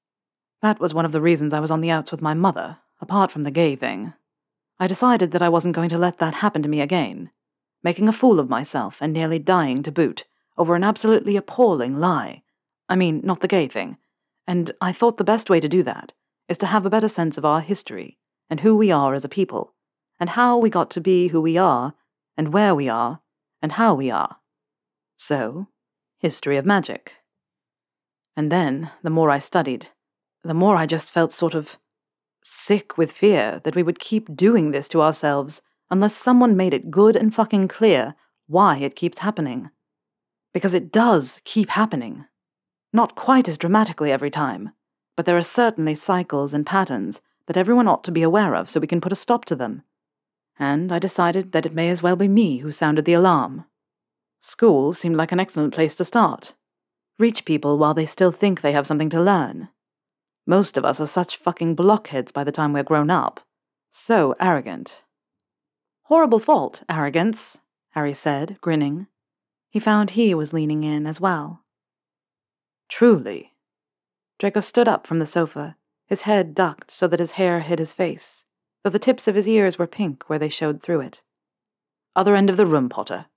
That 0.61 0.79
was 0.79 0.93
one 0.93 1.03
of 1.03 1.11
the 1.11 1.21
reasons 1.21 1.53
I 1.53 1.59
was 1.59 1.71
on 1.71 1.81
the 1.81 1.89
outs 1.89 2.11
with 2.11 2.21
my 2.21 2.33
mother, 2.33 2.77
apart 3.01 3.31
from 3.31 3.43
the 3.43 3.51
gay 3.51 3.75
thing. 3.75 4.13
I 4.79 4.87
decided 4.87 5.31
that 5.31 5.41
I 5.41 5.49
wasn't 5.49 5.75
going 5.75 5.89
to 5.89 5.97
let 5.97 6.19
that 6.19 6.35
happen 6.35 6.63
to 6.63 6.69
me 6.69 6.79
again, 6.79 7.31
making 7.83 8.07
a 8.07 8.13
fool 8.13 8.39
of 8.39 8.49
myself 8.49 9.01
and 9.01 9.11
nearly 9.11 9.39
dying 9.39 9.83
to 9.83 9.91
boot 9.91 10.25
over 10.57 10.75
an 10.75 10.83
absolutely 10.83 11.35
appalling 11.35 11.99
lie. 11.99 12.43
I 12.87 12.95
mean, 12.95 13.21
not 13.23 13.41
the 13.41 13.47
gay 13.47 13.67
thing. 13.67 13.97
And 14.47 14.71
I 14.79 14.93
thought 14.93 15.17
the 15.17 15.23
best 15.23 15.49
way 15.49 15.59
to 15.59 15.69
do 15.69 15.83
that 15.83 16.13
is 16.47 16.57
to 16.59 16.65
have 16.67 16.85
a 16.85 16.89
better 16.89 17.07
sense 17.07 17.37
of 17.37 17.45
our 17.45 17.61
history 17.61 18.17
and 18.49 18.59
who 18.59 18.75
we 18.75 18.91
are 18.91 19.13
as 19.13 19.25
a 19.25 19.29
people, 19.29 19.73
and 20.19 20.29
how 20.29 20.57
we 20.57 20.69
got 20.69 20.91
to 20.91 21.01
be 21.01 21.29
who 21.29 21.41
we 21.41 21.57
are, 21.57 21.93
and 22.37 22.53
where 22.53 22.75
we 22.75 22.89
are, 22.89 23.21
and 23.61 23.73
how 23.73 23.95
we 23.95 24.11
are. 24.11 24.37
So, 25.17 25.67
history 26.23 26.55
of 26.55 26.65
magic. 26.65 27.15
And 28.37 28.49
then, 28.49 28.89
the 29.03 29.09
more 29.09 29.29
I 29.29 29.39
studied, 29.39 29.89
the 30.41 30.53
more 30.53 30.77
I 30.77 30.85
just 30.85 31.11
felt 31.11 31.33
sort 31.33 31.53
of 31.53 31.77
sick 32.45 32.97
with 32.97 33.11
fear 33.11 33.59
that 33.65 33.75
we 33.75 33.83
would 33.83 33.99
keep 33.99 34.33
doing 34.33 34.71
this 34.71 34.87
to 34.89 35.01
ourselves 35.01 35.61
unless 35.91 36.15
someone 36.15 36.55
made 36.55 36.73
it 36.73 36.89
good 36.89 37.17
and 37.17 37.35
fucking 37.35 37.67
clear 37.67 38.15
why 38.47 38.77
it 38.77 38.95
keeps 38.95 39.19
happening. 39.19 39.69
Because 40.53 40.73
it 40.73 40.93
does 40.93 41.41
keep 41.43 41.69
happening. 41.69 42.23
Not 42.93 43.15
quite 43.15 43.49
as 43.49 43.57
dramatically 43.57 44.09
every 44.09 44.31
time, 44.31 44.71
but 45.17 45.25
there 45.25 45.37
are 45.37 45.43
certainly 45.43 45.93
cycles 45.93 46.53
and 46.53 46.65
patterns 46.65 47.19
that 47.47 47.57
everyone 47.57 47.89
ought 47.89 48.05
to 48.05 48.11
be 48.11 48.23
aware 48.23 48.55
of 48.55 48.69
so 48.69 48.79
we 48.79 48.87
can 48.87 49.01
put 49.01 49.11
a 49.11 49.23
stop 49.25 49.43
to 49.45 49.57
them. 49.57 49.83
And 50.57 50.89
I 50.89 50.99
decided 50.99 51.51
that 51.51 51.65
it 51.65 51.75
may 51.75 51.89
as 51.89 52.01
well 52.01 52.15
be 52.15 52.29
me 52.29 52.59
who 52.59 52.71
sounded 52.71 53.03
the 53.03 53.11
alarm. 53.11 53.65
School 54.45 54.93
seemed 54.93 55.15
like 55.15 55.31
an 55.31 55.39
excellent 55.39 55.73
place 55.73 55.95
to 55.95 56.03
start. 56.03 56.53
Reach 57.17 57.45
people 57.45 57.77
while 57.77 57.93
they 57.93 58.05
still 58.05 58.33
think 58.33 58.59
they 58.59 58.73
have 58.73 58.85
something 58.85 59.09
to 59.11 59.21
learn. 59.21 59.69
Most 60.45 60.75
of 60.75 60.83
us 60.83 60.99
are 60.99 61.07
such 61.07 61.37
fucking 61.37 61.75
blockheads 61.75 62.33
by 62.33 62.43
the 62.43 62.51
time 62.51 62.73
we're 62.73 62.83
grown 62.83 63.09
up. 63.09 63.39
So 63.89 64.35
arrogant. 64.41 65.01
Horrible 66.03 66.39
fault, 66.39 66.83
arrogance, 66.89 67.61
Harry 67.91 68.13
said, 68.13 68.57
grinning. 68.59 69.07
He 69.69 69.79
found 69.79 70.09
he 70.09 70.33
was 70.33 70.51
leaning 70.51 70.83
in 70.83 71.07
as 71.07 71.21
well. 71.21 71.63
Truly. 72.89 73.53
Draco 74.39 74.59
stood 74.59 74.89
up 74.89 75.07
from 75.07 75.19
the 75.19 75.25
sofa, 75.25 75.77
his 76.05 76.23
head 76.23 76.53
ducked 76.53 76.91
so 76.91 77.07
that 77.07 77.21
his 77.21 77.33
hair 77.33 77.61
hid 77.61 77.79
his 77.79 77.93
face, 77.93 78.43
though 78.83 78.89
the 78.89 78.99
tips 78.99 79.29
of 79.29 79.35
his 79.35 79.47
ears 79.47 79.79
were 79.79 79.87
pink 79.87 80.25
where 80.27 80.39
they 80.39 80.49
showed 80.49 80.83
through 80.83 80.99
it. 80.99 81.21
Other 82.13 82.35
end 82.35 82.49
of 82.49 82.57
the 82.57 82.65
room, 82.65 82.89
Potter. 82.89 83.27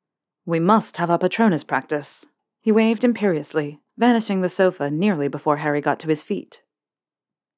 We 0.47 0.61
must 0.61 0.97
have 0.97 1.11
our 1.11 1.19
Patronus 1.19 1.65
practice. 1.65 2.25
He 2.63 2.73
waved 2.73 3.05
imperiously, 3.05 3.81
vanishing 3.99 4.41
the 4.41 4.49
sofa 4.49 4.91
nearly 4.91 5.29
before 5.29 5.59
Harry 5.59 5.83
got 5.83 6.01
to 6.01 6.09
his 6.09 6.23
feet. 6.23 6.63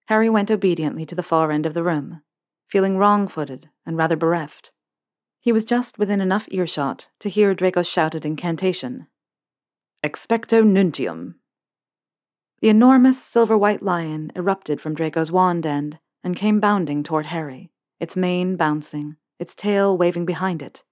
Harry 0.07 0.29
went 0.29 0.51
obediently 0.51 1.07
to 1.07 1.15
the 1.15 1.23
far 1.23 1.53
end 1.53 1.67
of 1.67 1.75
the 1.75 1.85
room, 1.85 2.23
feeling 2.67 2.97
wrong 2.97 3.29
footed 3.29 3.69
and 3.87 3.97
rather 3.97 4.17
bereft. 4.17 4.73
He 5.39 5.53
was 5.53 5.65
just 5.65 5.99
within 5.99 6.21
enough 6.21 6.49
earshot 6.51 7.11
to 7.21 7.29
hear 7.29 7.55
Draco's 7.55 7.89
shouted 7.89 8.25
incantation 8.25 9.07
Expecto 10.03 10.65
Nuntium, 10.65 11.35
the 12.61 12.69
enormous 12.69 13.23
silver 13.23 13.57
white 13.57 13.83
lion 13.83 14.33
erupted 14.35 14.81
from 14.81 14.95
Draco's 14.95 15.31
wand 15.31 15.65
end 15.65 16.01
and 16.25 16.35
came 16.35 16.59
bounding 16.59 17.05
toward 17.05 17.27
Harry, 17.27 17.71
its 18.01 18.17
mane 18.17 18.57
bouncing, 18.57 19.17
its 19.39 19.55
tail 19.55 19.97
waving 19.97 20.25
behind 20.25 20.61
it. 20.61 20.83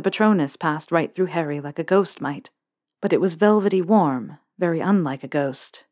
The 0.00 0.10
Patronus 0.10 0.56
passed 0.56 0.90
right 0.90 1.14
through 1.14 1.26
Harry 1.26 1.60
like 1.60 1.78
a 1.78 1.84
ghost 1.84 2.22
might, 2.22 2.48
but 3.02 3.12
it 3.12 3.20
was 3.20 3.34
velvety 3.34 3.82
warm, 3.82 4.38
very 4.58 4.80
unlike 4.80 5.22
a 5.22 5.28
ghost. 5.28 5.84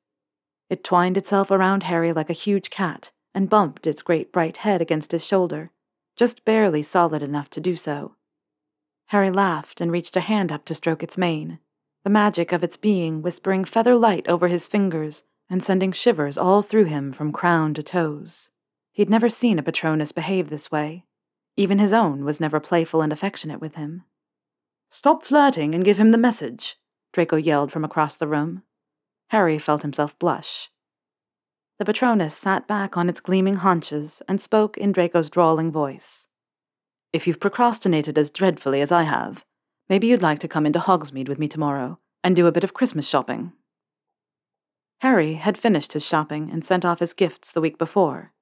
It 0.70 0.82
twined 0.82 1.18
itself 1.18 1.50
around 1.50 1.82
Harry 1.82 2.14
like 2.14 2.30
a 2.30 2.32
huge 2.32 2.70
cat 2.70 3.10
and 3.34 3.50
bumped 3.50 3.86
its 3.86 4.00
great 4.00 4.32
bright 4.32 4.56
head 4.56 4.80
against 4.80 5.12
his 5.12 5.26
shoulder, 5.26 5.72
just 6.16 6.46
barely 6.46 6.82
solid 6.82 7.22
enough 7.22 7.50
to 7.50 7.60
do 7.60 7.76
so. 7.76 8.14
Harry 9.08 9.30
laughed 9.30 9.78
and 9.78 9.92
reached 9.92 10.16
a 10.16 10.20
hand 10.20 10.50
up 10.50 10.64
to 10.64 10.74
stroke 10.74 11.02
its 11.02 11.18
mane 11.18 11.58
the 12.02 12.08
magic 12.08 12.50
of 12.50 12.64
its 12.64 12.78
being 12.78 13.20
whispering 13.20 13.62
feather 13.62 13.94
light 13.94 14.26
over 14.26 14.48
his 14.48 14.66
fingers 14.66 15.22
and 15.50 15.62
sending 15.62 15.92
shivers 15.92 16.38
all 16.38 16.62
through 16.62 16.86
him 16.86 17.12
from 17.12 17.30
crown 17.30 17.74
to 17.74 17.82
toes. 17.82 18.48
He'd 18.90 19.10
never 19.10 19.28
seen 19.28 19.58
a 19.58 19.62
Patronus 19.62 20.12
behave 20.12 20.48
this 20.48 20.70
way. 20.70 21.04
Even 21.58 21.80
his 21.80 21.92
own 21.92 22.24
was 22.24 22.38
never 22.38 22.60
playful 22.60 23.02
and 23.02 23.12
affectionate 23.12 23.60
with 23.60 23.74
him. 23.74 24.04
Stop 24.92 25.24
flirting 25.24 25.74
and 25.74 25.84
give 25.84 25.98
him 25.98 26.12
the 26.12 26.16
message, 26.16 26.76
Draco 27.12 27.34
yelled 27.34 27.72
from 27.72 27.84
across 27.84 28.16
the 28.16 28.28
room. 28.28 28.62
Harry 29.30 29.58
felt 29.58 29.82
himself 29.82 30.16
blush. 30.20 30.70
The 31.80 31.84
Patronus 31.84 32.32
sat 32.32 32.68
back 32.68 32.96
on 32.96 33.08
its 33.08 33.18
gleaming 33.18 33.56
haunches 33.56 34.22
and 34.28 34.40
spoke 34.40 34.78
in 34.78 34.92
Draco's 34.92 35.28
drawling 35.28 35.72
voice. 35.72 36.28
If 37.12 37.26
you've 37.26 37.40
procrastinated 37.40 38.16
as 38.16 38.30
dreadfully 38.30 38.80
as 38.80 38.92
I 38.92 39.02
have, 39.02 39.44
maybe 39.88 40.06
you'd 40.06 40.22
like 40.22 40.38
to 40.40 40.48
come 40.48 40.64
into 40.64 40.78
Hogsmeade 40.78 41.28
with 41.28 41.40
me 41.40 41.48
tomorrow 41.48 41.98
and 42.22 42.36
do 42.36 42.46
a 42.46 42.52
bit 42.52 42.62
of 42.62 42.72
Christmas 42.72 43.08
shopping. 43.08 43.52
Harry 45.00 45.34
had 45.34 45.58
finished 45.58 45.92
his 45.92 46.06
shopping 46.06 46.50
and 46.52 46.64
sent 46.64 46.84
off 46.84 47.00
his 47.00 47.12
gifts 47.12 47.50
the 47.50 47.60
week 47.60 47.78
before, 47.78 48.32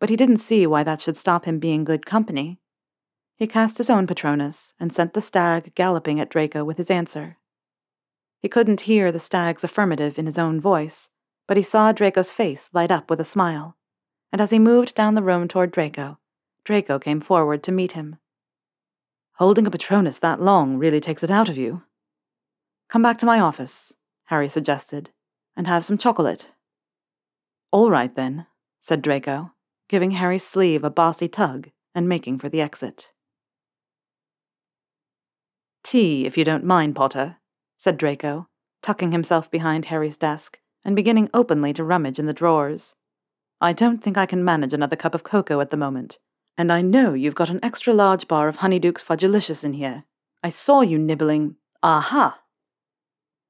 but 0.00 0.08
he 0.08 0.16
didn't 0.16 0.38
see 0.38 0.66
why 0.66 0.82
that 0.82 1.00
should 1.00 1.16
stop 1.16 1.44
him 1.44 1.60
being 1.60 1.84
good 1.84 2.04
company. 2.04 2.58
He 3.36 3.46
cast 3.46 3.78
his 3.78 3.88
own 3.88 4.06
Patronus 4.06 4.74
and 4.80 4.92
sent 4.92 5.14
the 5.14 5.20
stag 5.20 5.74
galloping 5.74 6.18
at 6.18 6.30
Draco 6.30 6.64
with 6.64 6.78
his 6.78 6.90
answer. 6.90 7.36
He 8.40 8.48
couldn't 8.48 8.82
hear 8.82 9.12
the 9.12 9.20
stag's 9.20 9.62
affirmative 9.62 10.18
in 10.18 10.26
his 10.26 10.38
own 10.38 10.60
voice, 10.60 11.10
but 11.46 11.56
he 11.56 11.62
saw 11.62 11.92
Draco's 11.92 12.32
face 12.32 12.70
light 12.72 12.90
up 12.90 13.10
with 13.10 13.20
a 13.20 13.24
smile, 13.24 13.76
and 14.32 14.40
as 14.40 14.50
he 14.50 14.58
moved 14.58 14.94
down 14.94 15.14
the 15.14 15.22
room 15.22 15.46
toward 15.46 15.70
Draco, 15.70 16.18
Draco 16.64 16.98
came 16.98 17.20
forward 17.20 17.62
to 17.64 17.72
meet 17.72 17.92
him. 17.92 18.16
Holding 19.34 19.66
a 19.66 19.70
Patronus 19.70 20.18
that 20.18 20.40
long 20.40 20.76
really 20.76 21.00
takes 21.00 21.22
it 21.22 21.30
out 21.30 21.48
of 21.48 21.56
you. 21.56 21.82
Come 22.88 23.02
back 23.02 23.18
to 23.18 23.26
my 23.26 23.40
office, 23.40 23.92
Harry 24.24 24.48
suggested, 24.48 25.10
and 25.56 25.66
have 25.66 25.84
some 25.84 25.98
chocolate. 25.98 26.50
All 27.70 27.90
right, 27.90 28.14
then, 28.14 28.46
said 28.80 29.02
Draco, 29.02 29.52
giving 29.90 30.12
Harry's 30.12 30.46
sleeve 30.46 30.84
a 30.84 30.88
bossy 30.88 31.26
tug 31.26 31.68
and 31.96 32.08
making 32.08 32.38
for 32.38 32.48
the 32.48 32.60
exit. 32.60 33.12
Tea, 35.82 36.26
if 36.26 36.38
you 36.38 36.44
don't 36.44 36.62
mind, 36.62 36.94
Potter, 36.94 37.38
said 37.76 37.98
Draco, 37.98 38.46
tucking 38.82 39.10
himself 39.10 39.50
behind 39.50 39.86
Harry's 39.86 40.16
desk 40.16 40.60
and 40.84 40.94
beginning 40.94 41.28
openly 41.34 41.72
to 41.72 41.82
rummage 41.82 42.20
in 42.20 42.26
the 42.26 42.32
drawers. 42.32 42.94
I 43.60 43.72
don't 43.72 44.00
think 44.00 44.16
I 44.16 44.26
can 44.26 44.44
manage 44.44 44.72
another 44.72 44.94
cup 44.94 45.12
of 45.12 45.24
cocoa 45.24 45.60
at 45.60 45.70
the 45.70 45.76
moment, 45.76 46.20
and 46.56 46.70
I 46.70 46.82
know 46.82 47.12
you've 47.12 47.34
got 47.34 47.50
an 47.50 47.58
extra 47.60 47.92
large 47.92 48.28
bar 48.28 48.46
of 48.46 48.58
Honeyduke's 48.58 49.02
Fudgelicious 49.02 49.64
in 49.64 49.72
here. 49.72 50.04
I 50.40 50.50
saw 50.50 50.82
you 50.82 50.98
nibbling. 50.98 51.56
Aha! 51.82 52.38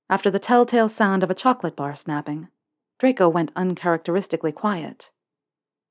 After 0.08 0.30
the 0.30 0.38
telltale 0.38 0.88
sound 0.88 1.22
of 1.22 1.30
a 1.30 1.34
chocolate 1.34 1.76
bar 1.76 1.94
snapping, 1.94 2.48
Draco 2.98 3.28
went 3.28 3.52
uncharacteristically 3.54 4.52
quiet. 4.52 5.10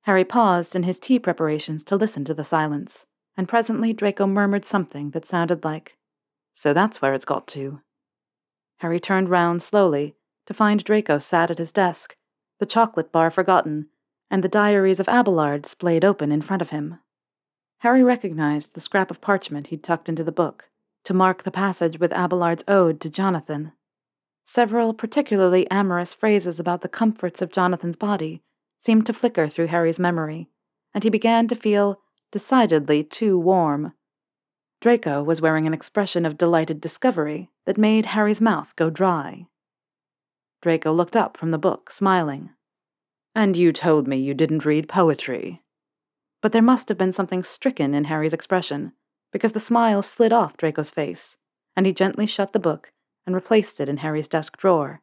Harry 0.03 0.23
paused 0.23 0.75
in 0.75 0.83
his 0.83 0.99
tea 0.99 1.19
preparations 1.19 1.83
to 1.83 1.95
listen 1.95 2.23
to 2.25 2.33
the 2.33 2.43
silence, 2.43 3.05
and 3.35 3.47
presently 3.47 3.93
Draco 3.93 4.25
murmured 4.25 4.65
something 4.65 5.12
that 5.12 5.25
sounded 5.25 5.63
like, 5.63 5.97
So 6.53 6.73
that's 6.73 7.01
where 7.01 7.13
it's 7.13 7.25
got 7.25 7.47
to. 7.47 7.81
Harry 8.77 8.99
turned 8.99 9.29
round 9.29 9.62
slowly 9.62 10.15
to 10.45 10.53
find 10.53 10.83
Draco 10.83 11.19
sat 11.19 11.51
at 11.51 11.57
his 11.57 11.71
desk, 11.71 12.15
the 12.59 12.65
chocolate 12.65 13.12
bar 13.12 13.29
forgotten, 13.29 13.88
and 14.31 14.43
the 14.43 14.49
diaries 14.49 14.99
of 14.99 15.07
Abelard 15.07 15.65
splayed 15.65 16.05
open 16.05 16.31
in 16.31 16.41
front 16.41 16.62
of 16.62 16.69
him. 16.69 16.99
Harry 17.79 18.03
recognized 18.03 18.73
the 18.73 18.81
scrap 18.81 19.09
of 19.09 19.21
parchment 19.21 19.67
he'd 19.67 19.83
tucked 19.83 20.09
into 20.09 20.23
the 20.23 20.31
book 20.31 20.69
to 21.03 21.13
mark 21.13 21.43
the 21.43 21.51
passage 21.51 21.99
with 21.99 22.12
Abelard's 22.12 22.63
ode 22.67 22.99
to 23.01 23.09
Jonathan. 23.09 23.71
Several 24.45 24.93
particularly 24.93 25.69
amorous 25.71 26.13
phrases 26.13 26.59
about 26.59 26.81
the 26.81 26.89
comforts 26.89 27.41
of 27.41 27.51
Jonathan's 27.51 27.95
body 27.95 28.41
seemed 28.79 29.05
to 29.05 29.13
flicker 29.13 29.47
through 29.47 29.67
Harry's 29.67 29.99
memory, 29.99 30.49
and 30.93 31.03
he 31.03 31.09
began 31.09 31.47
to 31.47 31.55
feel 31.55 32.01
decidedly 32.31 33.03
too 33.03 33.37
warm. 33.37 33.93
Draco 34.81 35.21
was 35.21 35.41
wearing 35.41 35.67
an 35.67 35.73
expression 35.73 36.25
of 36.25 36.37
delighted 36.37 36.79
discovery 36.79 37.51
that 37.65 37.77
made 37.77 38.07
Harry's 38.07 38.39
mouth 38.39 38.75
go 38.75 38.89
dry. 38.89 39.47
Draco 40.61 40.93
looked 40.93 41.15
up 41.15 41.37
from 41.37 41.51
the 41.51 41.57
book, 41.57 41.91
smiling. 41.91 42.51
And 43.35 43.57
you 43.57 43.71
told 43.71 44.07
me 44.07 44.17
you 44.17 44.33
didn't 44.33 44.65
read 44.65 44.89
poetry. 44.89 45.61
But 46.41 46.53
there 46.53 46.61
must 46.61 46.89
have 46.89 46.97
been 46.97 47.11
something 47.11 47.43
stricken 47.43 47.93
in 47.93 48.05
Harry's 48.05 48.33
expression, 48.33 48.93
because 49.31 49.51
the 49.51 49.59
smile 49.59 50.01
slid 50.01 50.33
off 50.33 50.57
Draco's 50.57 50.89
face, 50.89 51.37
and 51.75 51.85
he 51.85 51.93
gently 51.93 52.25
shut 52.25 52.53
the 52.53 52.59
book 52.59 52.91
and 53.25 53.35
replaced 53.35 53.79
it 53.79 53.89
in 53.89 53.97
Harry's 53.97 54.27
desk 54.27 54.57
drawer, 54.57 55.01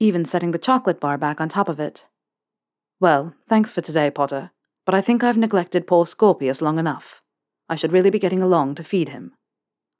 even 0.00 0.24
setting 0.24 0.52
the 0.52 0.58
chocolate 0.58 1.00
bar 1.00 1.18
back 1.18 1.40
on 1.40 1.48
top 1.48 1.68
of 1.68 1.80
it. 1.80 2.06
Well, 3.00 3.34
thanks 3.48 3.70
for 3.70 3.80
today, 3.80 4.10
Potter, 4.10 4.50
but 4.84 4.94
I 4.94 5.00
think 5.00 5.22
I've 5.22 5.36
neglected 5.36 5.86
poor 5.86 6.04
Scorpius 6.04 6.60
long 6.60 6.78
enough. 6.78 7.22
I 7.68 7.76
should 7.76 7.92
really 7.92 8.10
be 8.10 8.18
getting 8.18 8.42
along 8.42 8.74
to 8.76 8.84
feed 8.84 9.10
him. 9.10 9.34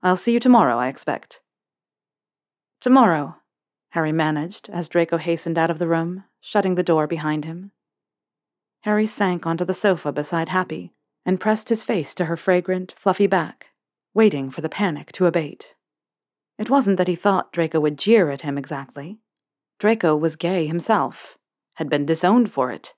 I'll 0.03 0.17
see 0.17 0.33
you 0.33 0.41
tomorrow, 0.41 0.79
I 0.79 0.89
expect. 0.89 1.41
Tomorrow, 2.81 3.37
Harry 3.91 4.13
managed 4.13 4.69
as 4.71 4.89
Draco 4.89 5.17
hastened 5.17 5.59
out 5.59 5.71
of 5.71 5.79
the 5.79 5.87
room, 5.87 6.25
shutting 6.41 6.75
the 6.75 6.83
door 6.83 7.07
behind 7.07 7.45
him. 7.45 7.71
Harry 8.83 9.07
sank 9.07 9.47
onto 9.47 9.65
the 9.65 9.75
sofa 9.75 10.13
beside 10.13 10.49
Happy 10.49 10.93
and 11.25 11.41
pressed 11.41 11.69
his 11.69 11.83
face 11.83 12.15
to 12.15 12.25
her 12.25 12.37
fragrant, 12.37 12.95
fluffy 12.99 13.27
back, 13.27 13.69
waiting 14.15 14.51
for 14.51 14.61
the 14.61 14.69
panic 14.69 15.13
to 15.13 15.27
abate. 15.27 15.75
It 16.59 16.71
wasn't 16.71 16.97
that 16.97 17.09
he 17.09 17.15
thought 17.15 17.53
Draco 17.53 17.79
would 17.81 17.99
jeer 17.99 18.31
at 18.31 18.41
him 18.41 18.59
exactly. 18.59 19.21
Draco 19.79 20.17
was 20.17 20.37
gay 20.37 20.67
himself, 20.67 21.38
had 21.79 21.88
been 21.88 22.05
disowned 22.05 22.51
for 22.51 22.73
it. 22.73 22.93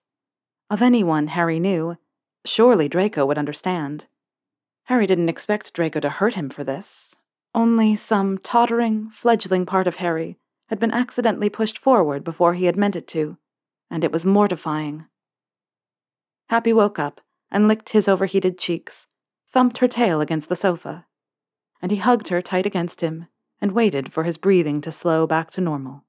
Of 0.70 0.80
anyone 0.80 1.26
Harry 1.26 1.60
knew, 1.60 1.98
surely 2.46 2.88
Draco 2.88 3.26
would 3.26 3.36
understand. 3.36 4.06
Harry 4.84 5.06
didn't 5.06 5.28
expect 5.28 5.74
Draco 5.74 6.00
to 6.00 6.08
hurt 6.08 6.32
him 6.32 6.48
for 6.48 6.64
this. 6.64 7.14
Only 7.54 7.94
some 7.94 8.38
tottering, 8.38 9.10
fledgling 9.10 9.66
part 9.66 9.86
of 9.86 9.96
Harry 9.96 10.38
had 10.68 10.78
been 10.78 10.92
accidentally 10.92 11.50
pushed 11.50 11.76
forward 11.76 12.24
before 12.24 12.54
he 12.54 12.64
had 12.64 12.76
meant 12.78 12.96
it 12.96 13.06
to, 13.08 13.36
and 13.90 14.02
it 14.02 14.12
was 14.12 14.24
mortifying. 14.24 15.04
Happy 16.48 16.72
woke 16.72 16.98
up 16.98 17.20
and 17.50 17.68
licked 17.68 17.90
his 17.90 18.08
overheated 18.08 18.56
cheeks, 18.56 19.06
thumped 19.52 19.78
her 19.78 19.88
tail 19.88 20.22
against 20.22 20.48
the 20.48 20.56
sofa, 20.56 21.04
and 21.82 21.90
he 21.90 21.98
hugged 21.98 22.28
her 22.28 22.40
tight 22.40 22.64
against 22.64 23.02
him 23.02 23.26
and 23.60 23.72
waited 23.72 24.10
for 24.10 24.24
his 24.24 24.38
breathing 24.38 24.80
to 24.80 24.90
slow 24.90 25.26
back 25.26 25.50
to 25.50 25.60
normal. 25.60 26.04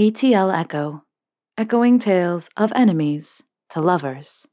ETL 0.00 0.52
Echo 0.52 1.02
Echoing 1.58 1.98
Tales 1.98 2.48
of 2.56 2.70
Enemies 2.76 3.42
to 3.68 3.80
Lovers. 3.80 4.46